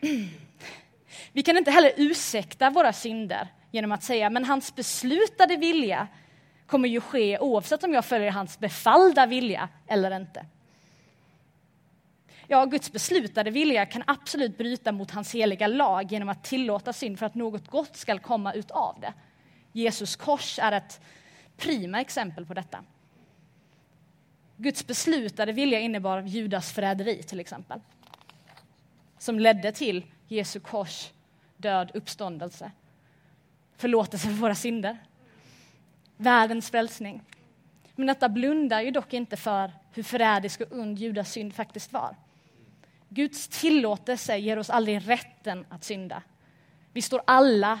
Vi 1.32 1.42
kan 1.42 1.56
inte 1.56 1.70
heller 1.70 1.92
ursäkta 1.96 2.70
våra 2.70 2.92
synder 2.92 3.48
genom 3.70 3.92
att 3.92 4.02
säga 4.02 4.30
men 4.30 4.44
hans 4.44 4.74
beslutade 4.74 5.56
vilja 5.56 6.08
kommer 6.66 6.88
ju 6.88 7.00
ske 7.00 7.38
oavsett 7.38 7.84
om 7.84 7.92
jag 7.92 8.04
följer 8.04 8.30
hans 8.30 8.58
befallda 8.58 9.26
vilja 9.26 9.68
eller 9.86 10.16
inte. 10.16 10.46
Ja, 12.46 12.64
Guds 12.64 12.92
beslutade 12.92 13.50
vilja 13.50 13.86
kan 13.86 14.02
absolut 14.06 14.58
bryta 14.58 14.92
mot 14.92 15.10
hans 15.10 15.34
heliga 15.34 15.66
lag 15.66 16.12
genom 16.12 16.28
att 16.28 16.44
tillåta 16.44 16.92
synd 16.92 17.18
för 17.18 17.26
att 17.26 17.34
något 17.34 17.68
gott 17.68 17.96
ska 17.96 18.18
komma 18.18 18.52
ut 18.52 18.70
av 18.70 19.00
det. 19.00 19.12
Jesus 19.72 20.16
kors 20.16 20.58
är 20.58 20.72
ett 20.72 21.00
prima 21.56 22.00
exempel 22.00 22.46
på 22.46 22.54
detta. 22.54 22.84
Guds 24.60 24.86
beslutade 24.86 25.52
vilja 25.52 25.80
innebar 25.80 26.22
Judas 26.22 26.72
förräderi 26.72 27.22
till 27.22 27.40
exempel. 27.40 27.80
Som 29.18 29.38
ledde 29.38 29.72
till 29.72 30.04
Jesu 30.28 30.60
kors, 30.60 31.10
död, 31.56 31.90
uppståndelse. 31.94 32.72
Förlåtelse 33.76 34.26
för 34.26 34.34
våra 34.34 34.54
synder. 34.54 34.98
Världens 36.16 36.70
frälsning. 36.70 37.22
Men 37.94 38.06
detta 38.06 38.28
blundar 38.28 38.80
ju 38.80 38.90
dock 38.90 39.12
inte 39.12 39.36
för 39.36 39.72
hur 39.92 40.02
förrädisk 40.02 40.60
och 40.60 40.72
ond 40.72 40.98
Judas 40.98 41.32
synd 41.32 41.54
faktiskt 41.54 41.92
var. 41.92 42.16
Guds 43.08 43.48
tillåtelse 43.48 44.36
ger 44.36 44.58
oss 44.58 44.70
aldrig 44.70 45.08
rätten 45.08 45.66
att 45.68 45.84
synda. 45.84 46.22
Vi 46.92 47.02
står 47.02 47.22
alla 47.26 47.80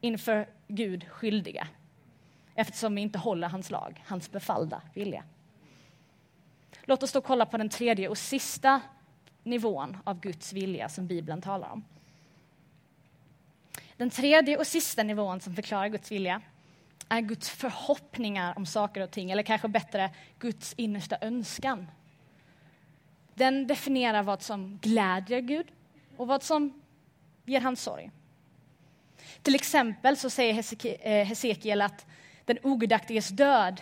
inför 0.00 0.48
Gud 0.68 1.08
skyldiga 1.08 1.68
eftersom 2.54 2.94
vi 2.94 3.00
inte 3.00 3.18
håller 3.18 3.48
hans 3.48 3.70
lag, 3.70 4.04
hans 4.06 4.30
befallda 4.30 4.82
vilja. 4.94 5.24
Låt 6.82 7.02
oss 7.02 7.12
då 7.12 7.20
kolla 7.20 7.46
på 7.46 7.56
den 7.56 7.68
tredje 7.68 8.08
och 8.08 8.18
sista 8.18 8.80
nivån 9.42 9.96
av 10.04 10.20
Guds 10.20 10.52
vilja 10.52 10.88
som 10.88 11.06
Bibeln 11.06 11.42
talar 11.42 11.68
om. 11.68 11.84
Den 13.96 14.10
tredje 14.10 14.58
och 14.58 14.66
sista 14.66 15.02
nivån 15.02 15.40
som 15.40 15.54
förklarar 15.54 15.88
Guds 15.88 16.12
vilja 16.12 16.42
är 17.08 17.20
Guds 17.20 17.50
förhoppningar 17.50 18.54
om 18.56 18.66
saker 18.66 19.00
och 19.00 19.10
ting, 19.10 19.30
eller 19.30 19.42
kanske 19.42 19.68
bättre, 19.68 20.10
Guds 20.38 20.74
innersta 20.76 21.16
önskan. 21.20 21.86
Den 23.34 23.66
definierar 23.66 24.22
vad 24.22 24.42
som 24.42 24.78
glädjer 24.82 25.40
Gud 25.40 25.66
och 26.16 26.26
vad 26.26 26.42
som 26.42 26.82
ger 27.44 27.60
hans 27.60 27.82
sorg. 27.82 28.10
Till 29.42 29.54
exempel 29.54 30.16
så 30.16 30.30
säger 30.30 30.64
eh, 30.84 31.26
Hesekiel 31.26 31.82
att 31.82 32.06
den 32.44 32.58
ogudaktiges 32.62 33.28
död 33.28 33.80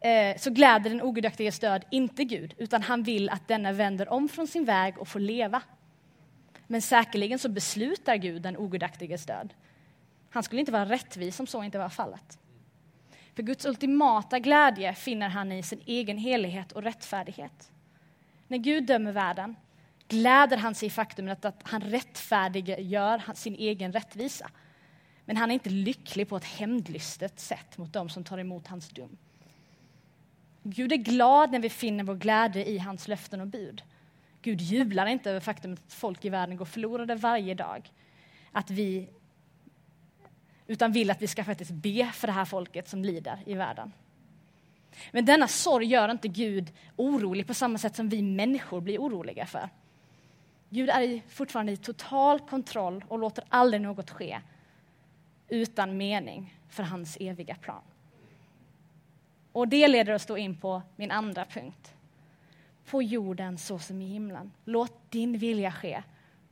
Eh, 0.00 0.36
så 0.36 0.50
gläder 0.50 0.90
den 0.90 1.02
ogudaktiges 1.02 1.58
död 1.58 1.84
inte 1.90 2.24
Gud, 2.24 2.54
utan 2.58 2.82
han 2.82 3.02
vill 3.02 3.30
att 3.30 3.48
denna 3.48 3.72
vänder 3.72 4.12
om 4.12 4.28
från 4.28 4.46
sin 4.46 4.64
väg 4.64 4.98
och 4.98 5.08
får 5.08 5.20
leva. 5.20 5.62
Men 6.66 6.82
säkerligen 6.82 7.38
så 7.38 7.48
beslutar 7.48 8.16
Gud 8.16 8.42
den 8.42 8.56
ogudaktiges 8.56 9.26
död. 9.26 9.54
Han 10.30 10.42
skulle 10.42 10.60
inte 10.60 10.72
vara 10.72 10.84
rättvis 10.84 11.40
om 11.40 11.46
så 11.46 11.62
inte 11.62 11.78
var 11.78 11.88
fallet. 11.88 12.38
För 13.34 13.42
Guds 13.42 13.66
ultimata 13.66 14.38
glädje 14.38 14.94
finner 14.94 15.28
han 15.28 15.52
i 15.52 15.62
sin 15.62 15.80
egen 15.86 16.18
helighet 16.18 16.72
och 16.72 16.82
rättfärdighet. 16.82 17.70
När 18.48 18.58
Gud 18.58 18.86
dömer 18.86 19.12
världen 19.12 19.56
gläder 20.08 20.56
han 20.56 20.74
sig 20.74 20.86
i 20.86 20.90
faktumet 20.90 21.44
att 21.44 21.60
han 21.62 21.80
rättfärdiggör 21.80 23.34
sin 23.34 23.54
egen 23.54 23.92
rättvisa. 23.92 24.50
Men 25.24 25.36
han 25.36 25.50
är 25.50 25.54
inte 25.54 25.70
lycklig 25.70 26.28
på 26.28 26.36
ett 26.36 26.44
hämndlystet 26.44 27.40
sätt 27.40 27.78
mot 27.78 27.92
dem 27.92 28.08
som 28.08 28.24
tar 28.24 28.38
emot 28.38 28.66
hans 28.66 28.88
dom. 28.88 29.16
Gud 30.62 30.92
är 30.92 30.96
glad 30.96 31.52
när 31.52 31.58
vi 31.58 31.70
finner 31.70 32.04
vår 32.04 32.14
glädje 32.14 32.64
i 32.64 32.78
hans 32.78 33.08
löften 33.08 33.40
och 33.40 33.46
bud. 33.46 33.82
Gud 34.42 34.60
jublar 34.60 35.06
inte 35.06 35.30
över 35.30 35.40
faktumet 35.40 35.82
att 35.86 35.92
folk 35.92 36.24
i 36.24 36.28
världen 36.28 36.56
går 36.56 36.64
förlorade 36.64 37.14
varje 37.14 37.54
dag. 37.54 37.92
Att 38.52 38.70
vi, 38.70 39.08
utan 40.66 40.92
vill 40.92 41.10
att 41.10 41.22
vi 41.22 41.26
ska 41.26 41.44
faktiskt 41.44 41.70
be 41.70 42.10
för 42.14 42.26
det 42.26 42.32
här 42.32 42.44
folket 42.44 42.88
som 42.88 43.04
lider 43.04 43.42
i 43.46 43.54
världen. 43.54 43.92
Men 45.12 45.24
denna 45.24 45.48
sorg 45.48 45.86
gör 45.86 46.10
inte 46.10 46.28
Gud 46.28 46.72
orolig 46.96 47.46
på 47.46 47.54
samma 47.54 47.78
sätt 47.78 47.96
som 47.96 48.08
vi 48.08 48.22
människor 48.22 48.80
blir 48.80 48.98
oroliga 48.98 49.46
för. 49.46 49.68
Gud 50.70 50.88
är 50.88 51.22
fortfarande 51.28 51.72
i 51.72 51.76
total 51.76 52.40
kontroll 52.40 53.04
och 53.08 53.18
låter 53.18 53.44
aldrig 53.48 53.82
något 53.82 54.10
ske 54.10 54.40
utan 55.48 55.96
mening 55.96 56.54
för 56.68 56.82
hans 56.82 57.16
eviga 57.20 57.54
plan. 57.54 57.82
Och 59.58 59.68
det 59.68 59.88
leder 59.88 60.14
oss 60.14 60.26
då 60.26 60.38
in 60.38 60.56
på 60.56 60.82
min 60.96 61.10
andra 61.10 61.44
punkt. 61.44 61.94
På 62.90 63.02
jorden 63.02 63.58
så 63.58 63.78
som 63.78 64.02
i 64.02 64.06
himlen. 64.06 64.50
Låt 64.64 65.10
din 65.10 65.38
vilja 65.38 65.72
ske 65.72 66.02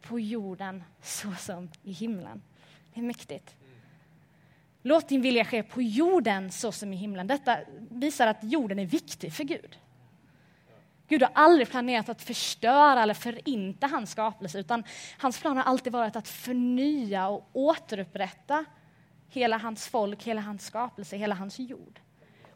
på 0.00 0.20
jorden 0.20 0.84
så 1.02 1.32
som 1.32 1.68
i 1.82 1.92
himlen. 1.92 2.42
Det 2.94 3.00
är 3.00 3.04
mäktigt. 3.04 3.54
Låt 4.82 5.08
din 5.08 5.22
vilja 5.22 5.44
ske 5.44 5.62
på 5.62 5.82
jorden 5.82 6.52
så 6.52 6.72
som 6.72 6.92
i 6.92 6.96
himlen. 6.96 7.26
Detta 7.26 7.58
visar 7.90 8.26
att 8.26 8.44
jorden 8.44 8.78
är 8.78 8.86
viktig 8.86 9.32
för 9.32 9.44
Gud. 9.44 9.78
Gud 11.08 11.22
har 11.22 11.30
aldrig 11.34 11.68
planerat 11.68 12.08
att 12.08 12.22
förstöra 12.22 13.02
eller 13.02 13.14
förinta 13.14 13.86
hans 13.86 14.10
skapelse, 14.10 14.58
utan 14.58 14.84
hans 15.18 15.40
plan 15.40 15.56
har 15.56 15.64
alltid 15.64 15.92
varit 15.92 16.16
att 16.16 16.28
förnya 16.28 17.28
och 17.28 17.48
återupprätta 17.52 18.64
hela 19.28 19.58
hans 19.58 19.88
folk, 19.88 20.22
hela 20.22 20.40
hans 20.40 20.66
skapelse, 20.66 21.16
hela 21.16 21.34
hans 21.34 21.58
jord. 21.58 22.00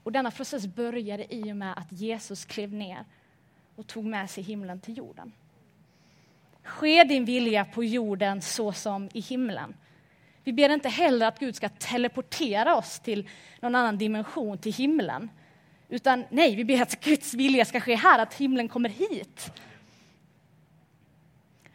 Och 0.02 0.12
denna 0.12 0.30
process 0.30 0.66
började 0.66 1.34
i 1.34 1.52
och 1.52 1.56
med 1.56 1.78
att 1.78 1.92
Jesus 1.92 2.44
klev 2.44 2.72
ner 2.72 3.04
och 3.76 3.86
tog 3.86 4.04
med 4.04 4.30
sig 4.30 4.44
himlen 4.44 4.80
till 4.80 4.96
jorden. 4.98 5.32
Ske 6.62 7.04
din 7.04 7.24
vilja 7.24 7.64
på 7.64 7.84
jorden 7.84 8.42
så 8.42 8.72
som 8.72 9.08
i 9.12 9.20
himlen. 9.20 9.74
Vi 10.44 10.52
ber 10.52 10.68
inte 10.68 10.88
heller 10.88 11.26
att 11.26 11.38
Gud 11.38 11.56
ska 11.56 11.68
teleportera 11.68 12.76
oss 12.76 13.00
till 13.00 13.28
någon 13.60 13.74
annan 13.74 13.98
dimension, 13.98 14.58
till 14.58 14.72
himlen. 14.72 15.30
Utan 15.88 16.24
nej, 16.30 16.56
vi 16.56 16.64
ber 16.64 16.82
att 16.82 17.04
Guds 17.04 17.34
vilja 17.34 17.64
ska 17.64 17.80
ske 17.80 17.94
här, 17.94 18.18
att 18.18 18.34
himlen 18.34 18.68
kommer 18.68 18.88
hit. 18.88 19.52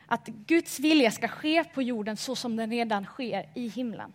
Att 0.05 0.27
Guds 0.27 0.79
vilja 0.79 1.11
ska 1.11 1.27
ske 1.27 1.63
på 1.63 1.81
jorden 1.81 2.17
så 2.17 2.35
som 2.35 2.55
den 2.55 2.71
redan 2.71 3.05
sker 3.05 3.49
i 3.53 3.67
himlen. 3.67 4.13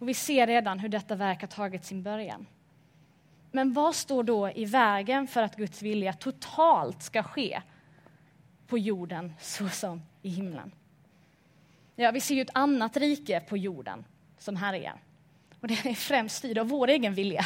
Och 0.00 0.08
vi 0.08 0.14
ser 0.14 0.46
redan 0.46 0.78
hur 0.78 0.88
detta 0.88 1.14
verk 1.14 1.40
har 1.40 1.48
tagit 1.48 1.84
sin 1.84 2.02
början. 2.02 2.46
Men 3.50 3.72
vad 3.72 3.94
står 3.94 4.22
då 4.22 4.50
i 4.50 4.64
vägen 4.64 5.26
för 5.26 5.42
att 5.42 5.56
Guds 5.56 5.82
vilja 5.82 6.12
totalt 6.12 7.02
ska 7.02 7.22
ske 7.22 7.62
på 8.66 8.78
jorden 8.78 9.32
så 9.40 9.68
som 9.68 10.02
i 10.22 10.28
himlen? 10.28 10.72
Ja, 11.96 12.10
vi 12.10 12.20
ser 12.20 12.34
ju 12.34 12.42
ett 12.42 12.50
annat 12.54 12.96
rike 12.96 13.40
på 13.40 13.56
jorden 13.56 14.04
som 14.38 14.56
härjar. 14.56 15.00
Och 15.60 15.68
det 15.68 15.74
är 15.74 15.94
främst 15.94 16.36
styrd 16.36 16.58
av 16.58 16.68
vår 16.68 16.88
egen 16.88 17.14
vilja. 17.14 17.44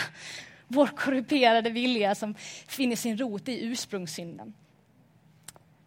Vår 0.69 0.87
korrumperade 0.87 1.71
vilja 1.71 2.15
som 2.15 2.35
finner 2.67 2.97
sin 2.97 3.17
rot 3.17 3.49
i 3.49 3.65
ursprungssynden. 3.65 4.55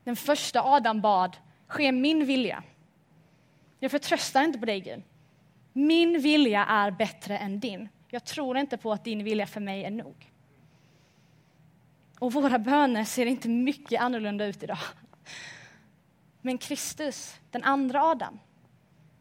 Den 0.03 0.15
första 0.15 0.62
Adam 0.63 1.01
bad, 1.01 1.38
ske 1.67 1.91
min 1.91 2.25
vilja. 2.25 2.63
Jag 3.79 3.91
förtröstar 3.91 4.43
inte 4.43 4.59
på 4.59 4.65
dig, 4.65 4.81
Gud. 4.81 5.03
Min 5.77 6.22
vilja 6.22 6.65
är 6.65 6.91
bättre 6.91 7.38
än 7.38 7.60
din. 7.60 7.89
Jag 8.10 8.24
tror 8.24 8.57
inte 8.57 8.77
på 8.77 8.91
att 8.91 9.03
din 9.03 9.24
vilja 9.24 9.48
för 9.48 9.62
mig 9.62 9.84
är 9.84 9.91
nog. 9.91 10.31
Och 12.19 12.34
våra 12.34 12.60
böner 12.60 13.03
ser 13.03 13.25
inte 13.25 13.50
mycket 13.50 14.01
annorlunda 14.01 14.46
ut 14.46 14.63
idag. 14.63 14.77
Men 16.41 16.57
Kristus, 16.57 17.39
den 17.51 17.63
andra 17.63 18.03
Adam, 18.03 18.39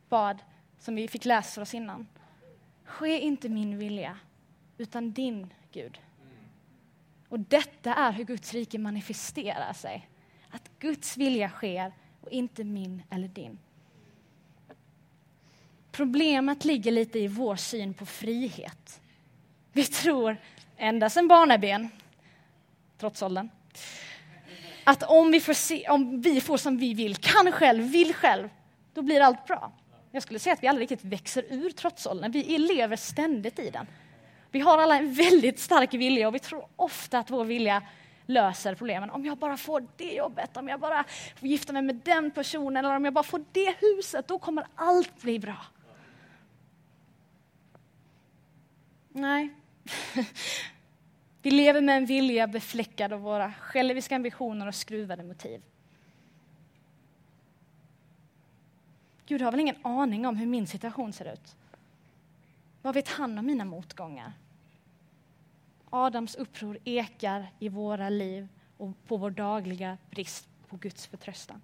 bad, 0.08 0.42
som 0.78 0.94
vi 0.94 1.08
fick 1.08 1.24
läsa 1.24 1.54
för 1.54 1.62
oss 1.62 1.74
innan, 1.74 2.06
ske 2.84 3.20
inte 3.20 3.48
min 3.48 3.78
vilja, 3.78 4.18
utan 4.78 5.12
din, 5.12 5.52
Gud. 5.72 6.00
Och 7.28 7.40
detta 7.40 7.94
är 7.94 8.12
hur 8.12 8.24
Guds 8.24 8.54
rike 8.54 8.78
manifesterar 8.78 9.72
sig. 9.72 10.08
Att 10.50 10.70
Guds 10.78 11.16
vilja 11.16 11.48
sker 11.48 11.92
och 12.20 12.30
inte 12.30 12.64
min 12.64 13.02
eller 13.10 13.28
din. 13.28 13.58
Problemet 15.96 16.64
ligger 16.64 16.92
lite 16.92 17.18
i 17.18 17.28
vår 17.28 17.56
syn 17.56 17.94
på 17.94 18.06
frihet. 18.06 19.00
Vi 19.72 19.84
tror, 19.84 20.36
ända 20.76 21.10
sedan 21.10 21.28
barnaben, 21.28 21.88
trots 22.98 23.22
åldern, 23.22 23.48
att 24.84 25.02
om 25.02 25.30
vi, 25.30 25.40
får 25.40 25.52
se, 25.52 25.88
om 25.88 26.20
vi 26.20 26.40
får 26.40 26.56
som 26.56 26.78
vi 26.78 26.94
vill, 26.94 27.16
kan 27.16 27.52
själv, 27.52 27.84
vill 27.84 28.14
själv, 28.14 28.48
då 28.94 29.02
blir 29.02 29.20
allt 29.20 29.46
bra. 29.46 29.72
Jag 30.10 30.22
skulle 30.22 30.38
säga 30.38 30.52
att 30.52 30.62
vi 30.62 30.66
aldrig 30.66 30.90
riktigt 30.90 31.12
växer 31.12 31.44
ur 31.50 31.70
trotsåldern, 31.70 32.32
vi 32.32 32.58
lever 32.58 32.96
ständigt 32.96 33.58
i 33.58 33.70
den. 33.70 33.86
Vi 34.50 34.60
har 34.60 34.78
alla 34.78 34.96
en 34.96 35.14
väldigt 35.14 35.58
stark 35.58 35.94
vilja 35.94 36.28
och 36.28 36.34
vi 36.34 36.38
tror 36.38 36.66
ofta 36.76 37.18
att 37.18 37.30
vår 37.30 37.44
vilja 37.44 37.82
löser 38.26 38.74
problemen. 38.74 39.10
Om 39.10 39.24
jag 39.24 39.38
bara 39.38 39.56
får 39.56 39.86
det 39.96 40.12
jobbet, 40.12 40.56
om 40.56 40.68
jag 40.68 40.80
bara 40.80 41.04
får 41.36 41.48
gifta 41.48 41.72
mig 41.72 41.82
med 41.82 42.00
den 42.04 42.30
personen 42.30 42.84
eller 42.84 42.96
om 42.96 43.04
jag 43.04 43.14
bara 43.14 43.24
får 43.24 43.44
det 43.52 43.74
huset, 43.80 44.28
då 44.28 44.38
kommer 44.38 44.66
allt 44.74 45.22
bli 45.22 45.38
bra. 45.38 45.56
Nej. 49.16 49.48
Vi 51.42 51.50
lever 51.50 51.80
med 51.80 51.96
en 51.96 52.06
vilja 52.06 52.46
befläckad 52.46 53.12
av 53.12 53.20
våra 53.20 53.52
själviska 53.52 54.16
ambitioner 54.16 54.66
och 54.66 54.74
skruvade 54.74 55.22
motiv. 55.22 55.62
Gud 59.26 59.42
har 59.42 59.50
väl 59.50 59.60
ingen 59.60 59.76
aning 59.82 60.26
om 60.26 60.36
hur 60.36 60.46
min 60.46 60.66
situation 60.66 61.12
ser 61.12 61.32
ut? 61.32 61.56
Vad 62.82 62.94
vet 62.94 63.08
han 63.08 63.38
om 63.38 63.46
mina 63.46 63.64
motgångar? 63.64 64.32
Adams 65.90 66.34
uppror 66.34 66.78
ekar 66.84 67.46
i 67.58 67.68
våra 67.68 68.08
liv 68.08 68.48
och 68.76 69.06
på 69.06 69.16
vår 69.16 69.30
dagliga 69.30 69.98
brist 70.10 70.48
på 70.68 70.76
Guds 70.76 71.06
förtröstan. 71.06 71.60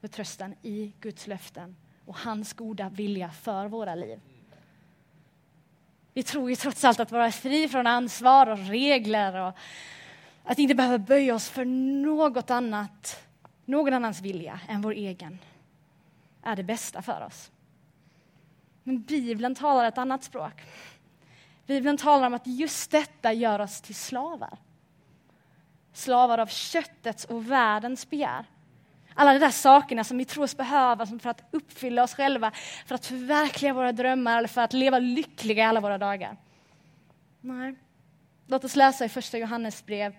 Förtröstan 0.00 0.54
i 0.62 0.92
Guds 1.00 1.26
löften 1.26 1.76
och 2.06 2.16
hans 2.18 2.52
goda 2.52 2.88
vilja 2.88 3.30
för 3.30 3.66
våra 3.66 3.94
liv. 3.94 4.20
Vi 6.12 6.22
tror 6.22 6.50
ju 6.50 6.56
trots 6.56 6.84
allt 6.84 7.00
att 7.00 7.12
vara 7.12 7.32
fri 7.32 7.68
från 7.68 7.86
ansvar 7.86 8.46
och 8.46 8.58
regler 8.58 9.40
och 9.40 9.56
att 10.44 10.58
inte 10.58 10.74
behöva 10.74 10.98
böja 10.98 11.34
oss 11.34 11.48
för 11.48 11.64
något 11.64 12.50
annat, 12.50 13.26
någon 13.64 13.94
annans 13.94 14.20
vilja 14.20 14.60
än 14.68 14.82
vår 14.82 14.92
egen, 14.92 15.38
är 16.42 16.56
det 16.56 16.62
bästa 16.62 17.02
för 17.02 17.24
oss. 17.26 17.50
Men 18.82 19.02
Bibeln 19.02 19.54
talar 19.54 19.84
ett 19.84 19.98
annat 19.98 20.24
språk. 20.24 20.62
Bibeln 21.66 21.96
talar 21.96 22.26
om 22.26 22.34
att 22.34 22.46
just 22.46 22.90
detta 22.90 23.32
gör 23.32 23.58
oss 23.58 23.80
till 23.80 23.94
slavar. 23.94 24.58
Slavar 25.92 26.38
av 26.38 26.46
köttets 26.46 27.24
och 27.24 27.50
världens 27.50 28.10
begär. 28.10 28.44
Alla 29.14 29.32
de 29.32 29.38
där 29.38 29.50
sakerna 29.50 30.04
som 30.04 30.18
vi 30.18 30.24
tror 30.24 30.44
oss 30.44 30.56
behöva 30.56 31.06
för 31.06 31.30
att 31.30 31.44
uppfylla 31.50 32.02
oss 32.02 32.14
själva, 32.14 32.52
för 32.86 32.94
att 32.94 33.06
förverkliga 33.06 33.72
våra 33.72 33.92
drömmar 33.92 34.38
eller 34.38 34.48
för 34.48 34.60
att 34.60 34.72
leva 34.72 34.98
lyckliga 34.98 35.68
alla 35.68 35.80
våra 35.80 35.98
dagar. 35.98 36.36
Nej. 37.40 37.74
Låt 38.46 38.64
oss 38.64 38.76
läsa 38.76 39.04
i 39.04 39.08
första 39.08 39.38
Johannesbrev, 39.38 40.16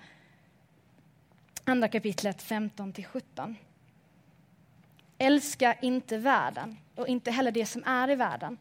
andra 1.64 1.88
kapitlet 1.88 2.42
15 2.42 2.94
till 2.94 3.06
17. 3.06 3.56
Älska 5.18 5.74
inte 5.74 6.18
världen 6.18 6.78
och 6.96 7.08
inte 7.08 7.32
heller 7.32 7.52
det 7.52 7.66
som 7.66 7.84
är 7.86 8.10
i 8.10 8.16
världen. 8.16 8.58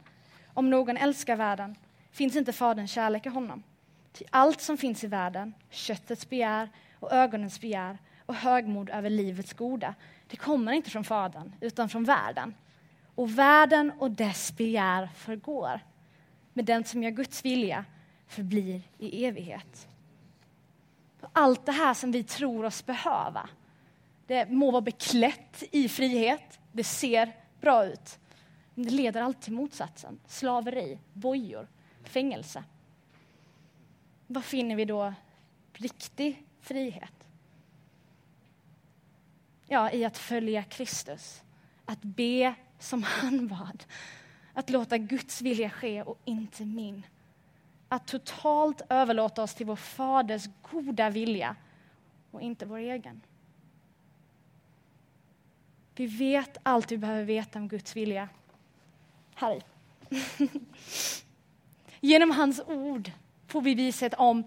Om 0.55 0.71
någon 0.71 0.97
älskar 0.97 1.37
världen 1.37 1.77
finns 2.12 2.37
inte 2.37 2.53
Faderns 2.53 2.91
kärlek 2.91 3.27
i 3.27 3.29
honom. 3.29 3.62
Till 4.12 4.27
allt 4.31 4.61
som 4.61 4.77
finns 4.77 5.05
i 5.05 5.07
världen, 5.07 5.55
köttets 5.71 6.29
begär 6.29 6.69
och 7.01 7.12
ögonens 7.12 7.61
begär 7.61 7.99
och 8.27 8.35
högmod 8.35 8.91
över 8.91 9.11
livets 9.11 9.53
goda, 9.53 9.95
det 10.33 10.39
kommer 10.39 10.73
inte 10.73 10.91
från 10.91 11.05
Fadern, 11.05 11.53
utan 11.61 11.89
från 11.89 12.05
världen. 12.05 12.55
Och 13.15 13.39
världen 13.39 13.93
och 13.99 14.11
dess 14.11 14.57
begär 14.57 15.09
förgår. 15.17 15.80
Men 16.52 16.65
den 16.65 16.85
som 16.85 17.02
gör 17.02 17.11
Guds 17.11 17.45
vilja 17.45 17.85
förblir 18.26 18.83
i 18.99 19.25
evighet. 19.25 19.89
Allt 21.33 21.67
det 21.67 21.73
här 21.73 21.95
som 21.95 22.13
vi 22.13 22.25
tror 22.25 22.65
oss 22.65 22.87
behöva, 22.87 23.49
det 24.26 24.50
må 24.50 24.71
vara 24.71 24.80
beklätt 24.83 25.63
i 25.71 25.89
frihet, 25.89 26.61
det 26.73 26.85
ser 26.85 27.33
bra 27.61 27.87
ut, 27.87 28.19
men 28.75 28.85
det 28.85 28.91
leder 28.91 29.23
alltid 29.23 29.43
till 29.43 29.52
motsatsen. 29.52 30.21
Slaveri, 30.26 30.99
bojor, 31.13 31.69
fängelse. 32.04 32.65
Var 34.26 34.43
finner 34.43 34.76
vi 34.76 34.85
då 34.85 35.15
riktig 35.73 36.47
frihet? 36.61 37.22
Ja, 39.73 39.91
i 39.91 40.04
att 40.04 40.19
följa 40.19 40.63
Kristus. 40.63 41.43
Att 41.85 42.02
be 42.02 42.54
som 42.78 43.02
han 43.02 43.49
bad. 43.49 43.85
Att 44.52 44.71
låta 44.71 44.99
Guds 44.99 45.43
vilja 45.43 45.71
ske 45.71 46.02
och 46.02 46.19
inte 46.25 46.65
min. 46.65 47.06
Att 47.89 48.06
totalt 48.06 48.82
överlåta 48.89 49.43
oss 49.43 49.54
till 49.54 49.67
vår 49.67 49.76
Faders 49.76 50.49
goda 50.71 51.11
vilja 51.11 51.56
och 52.30 52.43
inte 52.43 52.67
vår 52.67 52.78
egen. 52.78 53.21
Vi 55.95 56.06
vet 56.06 56.56
allt 56.63 56.93
vi 56.93 56.99
behöver 56.99 57.25
veta 57.25 57.58
om 57.58 57.69
Guds 57.69 57.97
vilja. 57.97 58.28
Här 59.35 59.54
i. 59.54 59.63
Genom 62.00 62.30
hans 62.30 62.61
ord 62.67 63.11
får 63.47 63.63
vi 63.63 63.75
vishet 63.75 64.15
om 64.15 64.45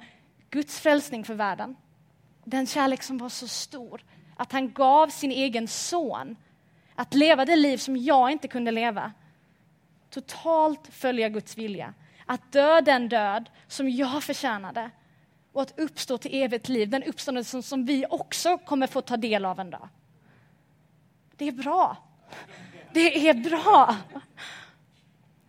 Guds 0.49 0.79
frälsning 0.79 1.23
för 1.23 1.33
världen. 1.33 1.75
Den 2.43 2.67
kärlek 2.67 3.03
som 3.03 3.17
var 3.17 3.29
så 3.29 3.47
stor 3.47 4.01
att 4.35 4.51
han 4.51 4.71
gav 4.71 5.07
sin 5.07 5.31
egen 5.31 5.67
son 5.67 6.35
att 6.95 7.13
leva 7.13 7.45
det 7.45 7.55
liv 7.55 7.77
som 7.77 7.97
jag 7.97 8.31
inte 8.31 8.47
kunde 8.47 8.71
leva. 8.71 9.11
Totalt 10.09 10.87
följa 10.91 11.29
Guds 11.29 11.57
vilja. 11.57 11.93
Att 12.25 12.51
dö 12.51 12.81
den 12.81 13.09
död 13.09 13.49
som 13.67 13.89
jag 13.89 14.23
förtjänade 14.23 14.91
och 15.51 15.61
att 15.61 15.79
uppstå 15.79 16.17
till 16.17 16.35
evigt 16.35 16.69
liv, 16.69 16.89
den 16.89 17.03
uppståndelse 17.03 17.61
som 17.61 17.85
vi 17.85 18.05
också 18.09 18.57
kommer 18.57 18.87
få 18.87 19.01
ta 19.01 19.17
del 19.17 19.45
av 19.45 19.59
en 19.59 19.69
dag. 19.69 19.89
Det 21.37 21.47
är 21.47 21.51
bra. 21.51 21.97
Det 22.93 23.29
är 23.29 23.33
bra. 23.33 23.95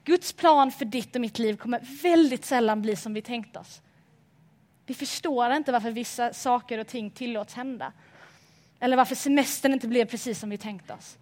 Guds 0.04 0.32
plan 0.32 0.72
för 0.72 0.84
ditt 0.84 1.14
och 1.14 1.20
mitt 1.20 1.38
liv 1.38 1.56
kommer 1.56 2.02
väldigt 2.02 2.44
sällan 2.44 2.82
bli 2.82 2.96
som 2.96 3.14
vi 3.14 3.22
tänkt 3.22 3.56
oss. 3.56 3.82
Vi 4.86 4.94
förstår 4.94 5.52
inte 5.52 5.72
varför 5.72 5.90
vissa 5.90 6.32
saker 6.32 6.78
och 6.78 6.86
ting 6.86 7.10
tillåts 7.10 7.54
hända. 7.54 7.92
Eller 8.80 8.96
varför 8.96 9.14
semestern 9.14 9.72
inte 9.72 9.88
blev 9.88 10.04
precis 10.04 10.38
som 10.38 10.50
vi 10.50 10.58
tänkt 10.58 10.90
oss. 10.90 11.18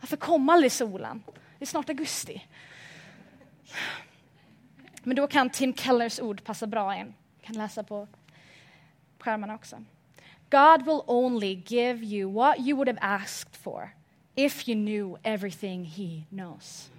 Varför 0.00 0.16
kom 0.16 0.48
aldrig 0.48 0.72
solen? 0.72 1.22
Det 1.58 1.64
är 1.64 1.66
snart 1.66 1.88
augusti. 1.88 2.46
Men 5.02 5.16
då 5.16 5.26
kan 5.26 5.50
Tim 5.50 5.74
Kellers 5.74 6.20
ord 6.20 6.44
passa 6.44 6.66
bra 6.66 6.96
in. 6.96 7.14
Jag 7.38 7.46
kan 7.46 7.56
läsa 7.56 7.82
på 7.82 8.08
skärmarna 9.18 9.54
också. 9.54 9.84
God 10.50 10.84
will 10.84 11.00
only 11.06 11.62
give 11.66 12.04
you 12.04 12.32
what 12.32 12.58
you 12.58 12.76
would 12.76 12.88
have 12.88 13.00
asked 13.00 13.56
for 13.56 13.90
if 14.34 14.68
you 14.68 14.74
knew 14.74 15.18
everything 15.22 15.84
he 15.84 16.22
knows. 16.28 16.90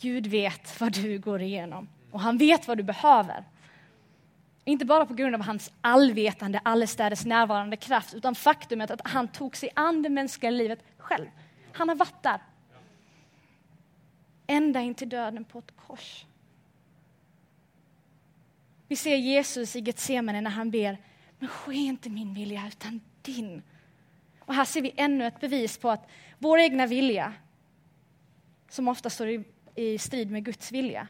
Gud 0.00 0.26
vet 0.26 0.80
vad 0.80 0.92
du 0.92 1.18
går 1.18 1.42
igenom 1.42 1.88
och 2.10 2.20
han 2.20 2.38
vet 2.38 2.68
vad 2.68 2.76
du 2.76 2.82
behöver. 2.82 3.44
Inte 4.64 4.84
bara 4.84 5.06
på 5.06 5.14
grund 5.14 5.34
av 5.34 5.40
hans 5.40 5.72
allvetande, 5.80 6.60
allestädes 6.64 7.24
närvarande 7.24 7.76
kraft, 7.76 8.14
utan 8.14 8.34
faktumet 8.34 8.90
att 8.90 9.00
han 9.04 9.28
tog 9.28 9.56
sig 9.56 9.70
an 9.74 10.02
det 10.02 10.08
mänskliga 10.08 10.50
livet 10.50 10.84
själv. 10.98 11.26
Han 11.72 11.88
har 11.88 11.96
varit 11.96 12.22
där. 12.22 12.40
Ända 14.46 14.80
in 14.80 14.94
till 14.94 15.08
döden 15.08 15.44
på 15.44 15.58
ett 15.58 15.76
kors. 15.76 16.26
Vi 18.88 18.96
ser 18.96 19.16
Jesus 19.16 19.76
i 19.76 19.80
Getsemane 19.80 20.40
när 20.40 20.50
han 20.50 20.70
ber, 20.70 20.98
men 21.38 21.48
ske 21.48 21.74
inte 21.74 22.10
min 22.10 22.34
vilja 22.34 22.68
utan 22.68 23.00
din. 23.22 23.62
Och 24.38 24.54
här 24.54 24.64
ser 24.64 24.82
vi 24.82 24.94
ännu 24.96 25.26
ett 25.26 25.40
bevis 25.40 25.78
på 25.78 25.90
att 25.90 26.08
vår 26.38 26.58
egna 26.58 26.86
vilja, 26.86 27.32
som 28.68 28.88
ofta 28.88 29.10
står 29.10 29.28
i, 29.28 29.44
i 29.74 29.98
strid 29.98 30.30
med 30.30 30.44
Guds 30.44 30.72
vilja, 30.72 31.08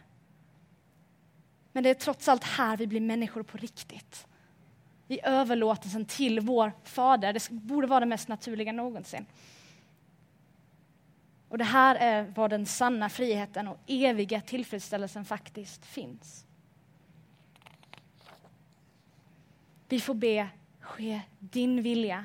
men 1.75 1.85
det 1.85 1.91
är 1.91 1.95
trots 1.95 2.29
allt 2.29 2.45
här 2.45 2.77
vi 2.77 2.87
blir 2.87 3.01
människor 3.01 3.43
på 3.43 3.59
riktigt. 3.59 4.27
I 5.09 5.21
överlåtelsen 5.23 6.05
till 6.05 6.41
vår 6.41 6.73
Fader. 6.85 7.33
Det 7.33 7.51
borde 7.51 7.87
vara 7.87 8.01
det 8.01 8.07
mest 8.07 8.29
naturliga 8.29 8.73
någonsin. 8.73 9.27
Och 11.49 11.59
det 11.59 11.65
här 11.65 11.97
är 11.97 12.23
var 12.23 12.49
den 12.49 12.67
sanna 12.67 13.09
friheten 13.09 13.69
och 13.69 13.79
eviga 13.87 14.41
tillfredsställelsen 14.41 15.25
faktiskt 15.25 15.87
finns. 15.87 16.47
Vi 19.89 20.01
får 20.01 20.15
be, 20.15 20.49
ske 20.81 21.21
din 21.39 21.83
vilja 21.83 22.25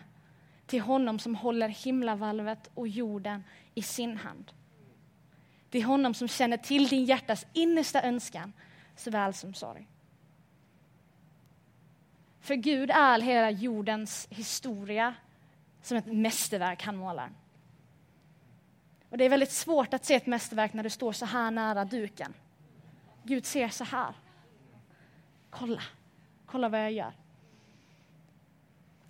till 0.66 0.82
honom 0.82 1.20
som 1.20 1.36
håller 1.36 1.70
himlavalvet 1.70 2.70
och 2.74 2.88
jorden 2.88 3.44
i 3.76 3.82
sin 3.82 4.18
hand. 4.18 4.52
Till 5.70 5.84
honom 5.84 6.14
som 6.14 6.28
känner 6.28 6.58
till 6.58 6.88
din 6.88 7.06
hjärtas 7.06 7.46
innersta 7.54 8.04
önskan 8.04 8.54
såväl 9.00 9.34
som 9.34 9.54
sorg. 9.54 9.88
För 12.40 12.56
Gud 12.56 12.92
är 12.92 13.22
hela 13.22 13.52
jordens 13.52 14.28
historia 14.30 15.16
som 15.82 15.98
ett 15.98 16.06
mästerverk 16.06 16.84
han 16.84 16.96
målar. 16.96 17.32
Och 19.10 19.18
Det 19.18 19.26
är 19.26 19.30
väldigt 19.30 19.52
svårt 19.52 19.94
att 19.94 20.06
se 20.06 20.16
ett 20.16 20.26
mästerverk 20.26 20.74
när 20.74 20.84
du 20.84 20.90
står 20.90 21.12
så 21.12 21.26
här 21.26 21.52
nära 21.52 21.86
duken. 21.86 22.34
Gud 23.24 23.46
ser 23.46 23.70
så 23.70 23.84
här. 23.84 24.14
Kolla, 25.50 25.82
kolla 26.46 26.70
vad 26.70 26.80
jag 26.80 26.92
gör. 26.92 27.14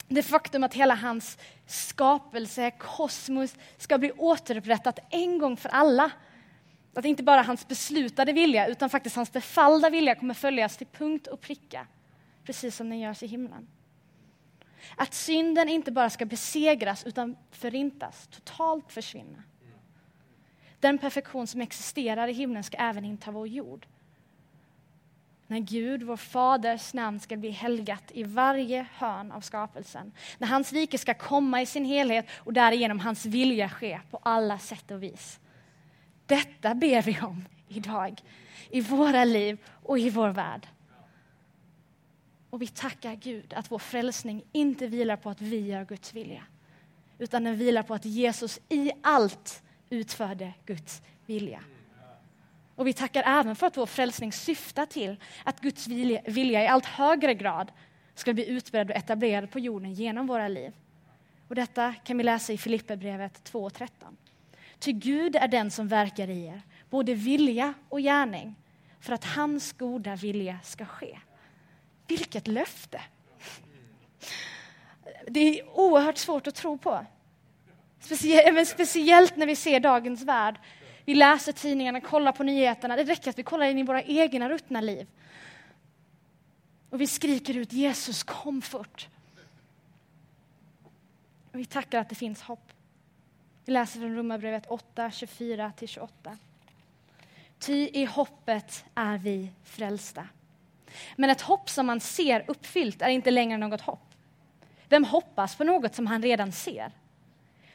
Det 0.08 0.24
faktum 0.24 0.64
att 0.64 0.74
hela 0.74 0.96
hans 0.96 1.38
skapelse, 1.66 2.72
kosmos, 2.72 3.56
ska 3.78 3.98
bli 3.98 4.12
återupprättat 4.12 5.00
en 5.10 5.40
gång 5.40 5.58
för 5.58 5.70
alla. 5.70 6.12
Att 6.94 7.06
inte 7.06 7.24
bara 7.24 7.42
hans 7.42 7.68
beslutade 7.68 8.34
vilja, 8.34 8.68
utan 8.68 8.90
faktiskt 8.90 9.16
hans 9.16 9.32
befallda 9.32 9.90
vilja 9.90 10.16
kommer 10.16 10.34
följas 10.34 10.78
till 10.78 10.88
punkt 10.88 11.28
och 11.28 11.42
pricka, 11.42 11.88
precis 12.44 12.76
som 12.76 12.90
den 12.90 13.00
görs 13.00 13.24
i 13.24 13.28
himlen. 13.28 13.68
Att 14.96 15.14
synden 15.14 15.70
inte 15.70 15.92
bara 15.92 16.10
ska 16.10 16.26
besegras, 16.26 17.04
utan 17.04 17.36
förintas, 17.52 18.28
totalt 18.28 18.92
försvinna. 18.92 19.44
Den 20.80 20.98
perfektion 20.98 21.48
som 21.48 21.62
existerar 21.62 22.28
i 22.28 22.34
himlen 22.34 22.64
ska 22.64 22.78
även 22.78 23.06
inta 23.06 23.32
vår 23.32 23.48
jord. 23.48 23.88
När 25.48 25.60
Gud, 25.60 26.04
vår 26.04 26.18
faders 26.18 26.94
namn, 26.94 27.20
ska 27.20 27.38
bli 27.38 27.50
helgat 27.50 28.12
i 28.14 28.24
varje 28.24 28.88
hörn 28.94 29.32
av 29.32 29.42
skapelsen. 29.42 30.12
När 30.38 30.48
hans 30.48 30.74
rike 30.74 30.98
ska 30.98 31.14
komma 31.14 31.62
i 31.62 31.66
sin 31.66 31.86
helhet 31.86 32.26
och 32.38 32.54
därigenom 32.54 33.00
hans 33.00 33.26
vilja 33.26 33.70
ske 33.70 34.00
på 34.12 34.20
alla 34.24 34.60
sätt 34.60 34.92
och 34.92 35.04
vis. 35.04 35.40
Detta 36.30 36.76
ber 36.76 37.02
vi 37.02 37.20
om 37.22 37.46
idag, 37.68 38.22
i 38.70 38.82
våra 38.82 39.24
liv 39.24 39.58
och 39.84 40.00
i 40.00 40.10
vår 40.10 40.30
värld. 40.30 40.68
Och 42.50 42.62
vi 42.62 42.68
tackar 42.68 43.16
Gud 43.16 43.54
att 43.54 43.72
vår 43.72 43.80
frälsning 43.80 44.44
inte 44.52 44.88
vilar 44.88 45.16
på 45.16 45.30
att 45.30 45.42
vi 45.42 45.60
gör 45.60 45.86
Guds 45.86 46.14
vilja, 46.14 46.44
utan 47.18 47.44
den 47.44 47.58
vilar 47.58 47.84
på 47.84 47.94
att 47.94 48.06
Jesus 48.06 48.60
i 48.70 48.92
allt 49.04 49.64
utförde 49.90 50.54
Guds 50.66 51.02
vilja. 51.26 51.64
Och 52.76 52.88
vi 52.88 52.94
tackar 52.94 53.24
även 53.26 53.56
för 53.56 53.68
att 53.68 53.78
vår 53.78 53.86
frälsning 53.86 54.34
syftar 54.34 54.86
till 54.86 55.16
att 55.44 55.60
Guds 55.60 55.88
vilja, 55.88 56.22
vilja 56.26 56.64
i 56.64 56.68
allt 56.68 56.86
högre 56.86 57.34
grad 57.34 57.72
ska 58.16 58.34
bli 58.34 58.50
utbredd 58.50 58.90
och 58.90 58.98
etablerad 58.98 59.52
på 59.52 59.60
jorden 59.60 59.94
genom 59.94 60.28
våra 60.28 60.48
liv. 60.48 60.74
Och 61.48 61.56
detta 61.56 61.94
kan 61.94 62.18
vi 62.18 62.24
läsa 62.24 62.54
i 62.54 62.58
Filipperbrevet 62.58 63.52
2.13. 63.52 63.90
Ty 64.80 64.92
Gud 64.92 65.36
är 65.36 65.48
den 65.48 65.72
som 65.72 65.88
verkar 65.88 66.30
i 66.30 66.46
er, 66.46 66.62
både 66.90 67.14
vilja 67.14 67.74
och 67.90 68.00
gärning, 68.00 68.56
för 69.00 69.14
att 69.14 69.26
hans 69.26 69.74
goda 69.74 70.16
vilja 70.16 70.60
ska 70.64 70.86
ske. 70.86 71.20
Vilket 72.08 72.48
löfte! 72.48 73.02
Det 75.28 75.40
är 75.40 75.80
oerhört 75.80 76.18
svårt 76.18 76.48
att 76.48 76.56
tro 76.56 76.78
på. 76.78 77.06
Speciellt, 78.00 78.70
speciellt 78.70 79.36
när 79.36 79.46
vi 79.46 79.56
ser 79.56 79.80
dagens 79.80 80.22
värld. 80.22 80.60
Vi 81.06 81.16
läser 81.16 81.52
tidningarna, 81.52 82.02
kollar 82.02 82.32
på 82.32 82.44
nyheterna. 82.44 82.96
Det 82.96 83.04
räcker 83.04 83.30
att 83.30 83.40
vi 83.40 83.44
kollar 83.44 83.66
in 83.66 83.78
i 83.78 83.84
våra 83.84 84.04
egna 84.04 84.50
ruttna 84.50 84.82
liv. 84.82 85.08
Och 86.90 87.02
vi 87.02 87.08
skriker 87.08 87.58
ut 87.58 87.74
Jesus, 87.74 88.24
kom 88.24 88.62
fort. 88.62 89.08
Och 91.52 91.60
vi 91.60 91.66
tackar 91.66 92.00
att 92.00 92.10
det 92.10 92.16
finns 92.16 92.42
hopp. 92.42 92.72
Vi 93.70 93.74
läser 93.74 94.00
från 94.00 94.16
Romarbrevet 94.16 94.66
8, 94.66 95.10
24-28. 95.10 96.08
Ty 97.60 97.90
i 97.94 98.06
hoppet 98.06 98.86
är 98.96 99.18
vi 99.18 99.52
frälsta. 99.64 100.28
Men 101.16 101.30
ett 101.30 101.42
hopp 101.42 101.70
som 101.70 101.86
man 101.86 102.00
ser 102.00 102.46
uppfyllt 102.48 103.02
är 103.02 103.10
inte 103.10 103.32
längre 103.32 103.58
något 103.58 103.82
hopp. 103.82 104.16
Vem 104.88 105.04
hoppas 105.04 105.56
på 105.56 105.64
något 105.64 105.96
som 105.96 106.08
han 106.08 106.22
redan 106.22 106.52
ser? 106.52 106.92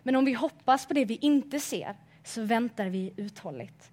Men 0.03 0.17
om 0.17 0.25
vi 0.25 0.33
hoppas 0.33 0.87
på 0.87 0.95
det 0.95 1.05
vi 1.05 1.17
inte 1.17 1.61
ser 1.61 1.97
så 2.25 2.43
väntar 2.43 2.87
vi 2.87 3.13
uthålligt. 3.17 3.91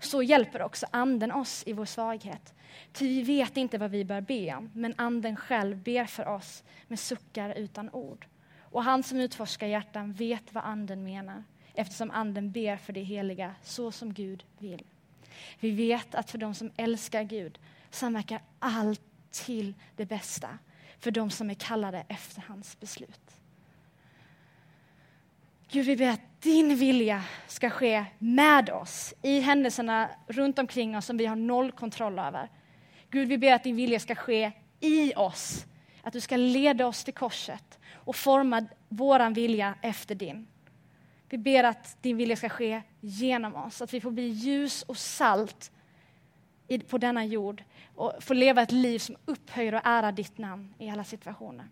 Så 0.00 0.22
hjälper 0.22 0.62
också 0.62 0.86
Anden 0.90 1.32
oss 1.32 1.62
i 1.66 1.72
vår 1.72 1.84
svaghet. 1.84 2.54
Ty 2.92 3.08
vi 3.08 3.22
vet 3.22 3.56
inte 3.56 3.78
vad 3.78 3.90
vi 3.90 4.04
bör 4.04 4.20
be 4.20 4.54
om, 4.54 4.70
men 4.74 4.94
Anden 4.96 5.36
själv 5.36 5.76
ber 5.76 6.04
för 6.04 6.28
oss 6.28 6.62
med 6.88 6.98
suckar 6.98 7.54
utan 7.54 7.90
ord. 7.90 8.26
Och 8.72 8.84
han 8.84 9.02
som 9.02 9.20
utforskar 9.20 9.66
hjärtan 9.66 10.12
vet 10.12 10.54
vad 10.54 10.64
Anden 10.64 11.04
menar, 11.04 11.44
eftersom 11.74 12.10
Anden 12.10 12.52
ber 12.52 12.76
för 12.76 12.92
det 12.92 13.02
heliga 13.02 13.54
så 13.62 13.90
som 13.90 14.14
Gud 14.14 14.44
vill. 14.58 14.84
Vi 15.60 15.70
vet 15.70 16.14
att 16.14 16.30
för 16.30 16.38
de 16.38 16.54
som 16.54 16.70
älskar 16.76 17.22
Gud 17.22 17.58
samverkar 17.90 18.40
allt 18.58 19.02
till 19.30 19.74
det 19.96 20.06
bästa 20.06 20.58
för 20.98 21.10
de 21.10 21.30
som 21.30 21.50
är 21.50 21.54
kallade 21.54 22.04
efter 22.08 22.44
hans 22.48 22.80
beslut. 22.80 23.30
Gud, 25.70 25.86
vi 25.86 25.96
ber 25.96 26.08
att 26.08 26.40
din 26.40 26.76
vilja 26.76 27.24
ska 27.46 27.70
ske 27.70 28.04
med 28.18 28.70
oss 28.70 29.14
i 29.22 29.40
händelserna 29.40 30.10
runt 30.26 30.58
omkring 30.58 30.96
oss 30.96 31.06
som 31.06 31.16
vi 31.16 31.26
har 31.26 31.36
noll 31.36 31.72
kontroll 31.72 32.18
över. 32.18 32.48
Gud, 33.10 33.28
vi 33.28 33.38
ber 33.38 33.52
att 33.52 33.64
din 33.64 33.76
vilja 33.76 34.00
ska 34.00 34.14
ske 34.14 34.52
i 34.80 35.14
oss, 35.14 35.66
att 36.02 36.12
du 36.12 36.20
ska 36.20 36.36
leda 36.36 36.86
oss 36.86 37.04
till 37.04 37.14
korset 37.14 37.78
och 38.04 38.16
forma 38.16 38.66
vår 38.88 39.34
vilja 39.34 39.74
efter 39.82 40.14
din. 40.14 40.46
Vi 41.28 41.38
ber 41.38 41.64
att 41.64 42.02
din 42.02 42.16
vilja 42.16 42.36
ska 42.36 42.48
ske 42.48 42.82
genom 43.00 43.56
oss, 43.56 43.82
att 43.82 43.94
vi 43.94 44.00
får 44.00 44.10
bli 44.10 44.28
ljus 44.28 44.82
och 44.82 44.96
salt 44.96 45.70
på 46.88 46.98
denna 46.98 47.24
jord 47.24 47.64
och 47.94 48.12
få 48.20 48.34
leva 48.34 48.62
ett 48.62 48.72
liv 48.72 48.98
som 48.98 49.16
upphöjer 49.24 49.74
och 49.74 49.80
ärar 49.84 50.12
ditt 50.12 50.38
namn 50.38 50.74
i 50.78 50.90
alla 50.90 51.04
situationer. 51.04 51.66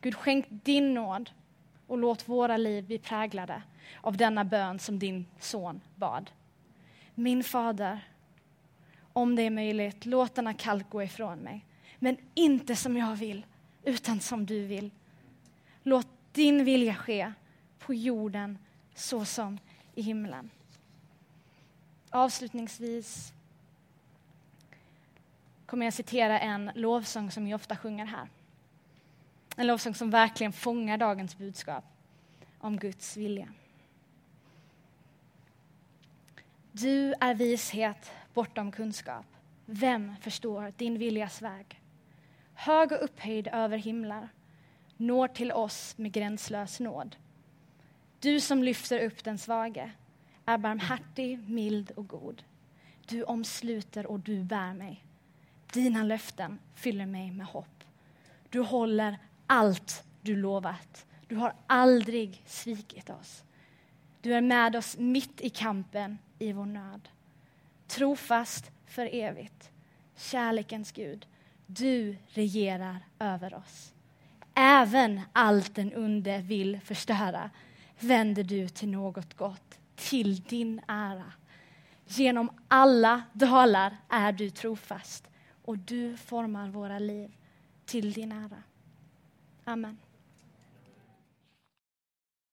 Gud, 0.00 0.14
skänk 0.14 0.46
din 0.48 0.94
nåd 0.94 1.30
och 1.86 1.98
låt 1.98 2.28
våra 2.28 2.56
liv 2.56 2.84
bli 2.84 2.98
präglade 2.98 3.62
av 4.00 4.16
denna 4.16 4.44
bön 4.44 4.78
som 4.78 4.98
din 4.98 5.26
son 5.38 5.80
bad. 5.94 6.30
Min 7.14 7.44
fader, 7.44 8.00
om 9.12 9.36
det 9.36 9.42
är 9.42 9.50
möjligt, 9.50 10.06
låt 10.06 10.34
denna 10.34 10.54
kalk 10.54 10.90
gå 10.90 11.02
ifrån 11.02 11.38
mig. 11.38 11.64
Men 11.98 12.16
inte 12.34 12.76
som 12.76 12.96
jag 12.96 13.16
vill, 13.16 13.46
utan 13.86 14.20
som 14.20 14.46
du 14.46 14.66
vill. 14.66 14.90
Låt 15.82 16.08
din 16.32 16.64
vilja 16.64 16.94
ske 16.94 17.32
på 17.78 17.94
jorden 17.94 18.58
så 18.94 19.24
som 19.24 19.58
i 19.94 20.02
himlen. 20.02 20.50
Avslutningsvis 22.10 23.32
kommer 25.66 25.86
jag 25.86 25.94
citera 25.94 26.40
en 26.40 26.70
lovsång 26.74 27.30
som 27.30 27.44
vi 27.44 27.54
ofta 27.54 27.76
sjunger 27.76 28.06
här. 28.06 28.28
En 29.56 29.66
lovsång 29.66 29.94
som 29.94 30.10
verkligen 30.10 30.52
fångar 30.52 30.98
dagens 30.98 31.38
budskap 31.38 31.84
om 32.58 32.78
Guds 32.78 33.16
vilja. 33.16 33.48
Du 36.72 37.14
är 37.20 37.34
vishet 37.34 38.12
bortom 38.34 38.72
kunskap. 38.72 39.26
Vem 39.66 40.16
förstår 40.20 40.72
din 40.76 40.98
viljas 40.98 41.42
väg? 41.42 41.80
Hög 42.58 42.92
och 42.92 43.04
upphöjd 43.04 43.48
över 43.52 43.78
himlar, 43.78 44.28
når 44.96 45.28
till 45.28 45.52
oss 45.52 45.98
med 45.98 46.12
gränslös 46.12 46.80
nåd. 46.80 47.16
Du 48.20 48.40
som 48.40 48.62
lyfter 48.62 49.04
upp 49.04 49.24
den 49.24 49.38
svage 49.38 49.90
är 50.46 50.58
barmhärtig, 50.58 51.48
mild 51.48 51.90
och 51.90 52.08
god. 52.08 52.42
Du 53.06 53.22
omsluter 53.22 54.06
och 54.06 54.20
du 54.20 54.44
bär 54.44 54.74
mig. 54.74 55.04
Dina 55.72 56.02
löften 56.02 56.58
fyller 56.74 57.06
mig 57.06 57.30
med 57.30 57.46
hopp. 57.46 57.84
Du 58.50 58.60
håller 58.60 59.18
allt 59.46 60.04
du 60.20 60.36
lovat. 60.36 61.06
Du 61.28 61.36
har 61.36 61.54
aldrig 61.66 62.42
svikit 62.46 63.10
oss. 63.10 63.44
Du 64.20 64.34
är 64.34 64.40
med 64.40 64.76
oss 64.76 64.96
mitt 64.98 65.40
i 65.40 65.50
kampen 65.50 66.18
i 66.38 66.52
vår 66.52 66.66
nöd. 66.66 67.08
Trofast 67.86 68.70
för 68.86 69.14
evigt. 69.14 69.70
Kärlekens 70.16 70.92
Gud, 70.92 71.26
du 71.66 72.16
regerar 72.28 73.00
över 73.18 73.54
oss. 73.54 73.92
Även 74.54 75.20
allt 75.32 75.74
den 75.74 75.96
onde 75.96 76.38
vill 76.38 76.80
förstöra 76.80 77.50
vänder 78.00 78.44
du 78.44 78.68
till 78.68 78.88
något 78.88 79.34
gott, 79.34 79.78
till 79.94 80.42
din 80.42 80.80
ära. 80.88 81.32
Genom 82.06 82.50
alla 82.68 83.22
dalar 83.32 83.96
är 84.08 84.32
du 84.32 84.50
trofast 84.50 85.28
och 85.64 85.78
du 85.78 86.16
formar 86.16 86.68
våra 86.68 86.98
liv 86.98 87.32
till 87.84 88.12
din 88.12 88.32
ära. 88.32 88.62
Amen. 89.64 89.98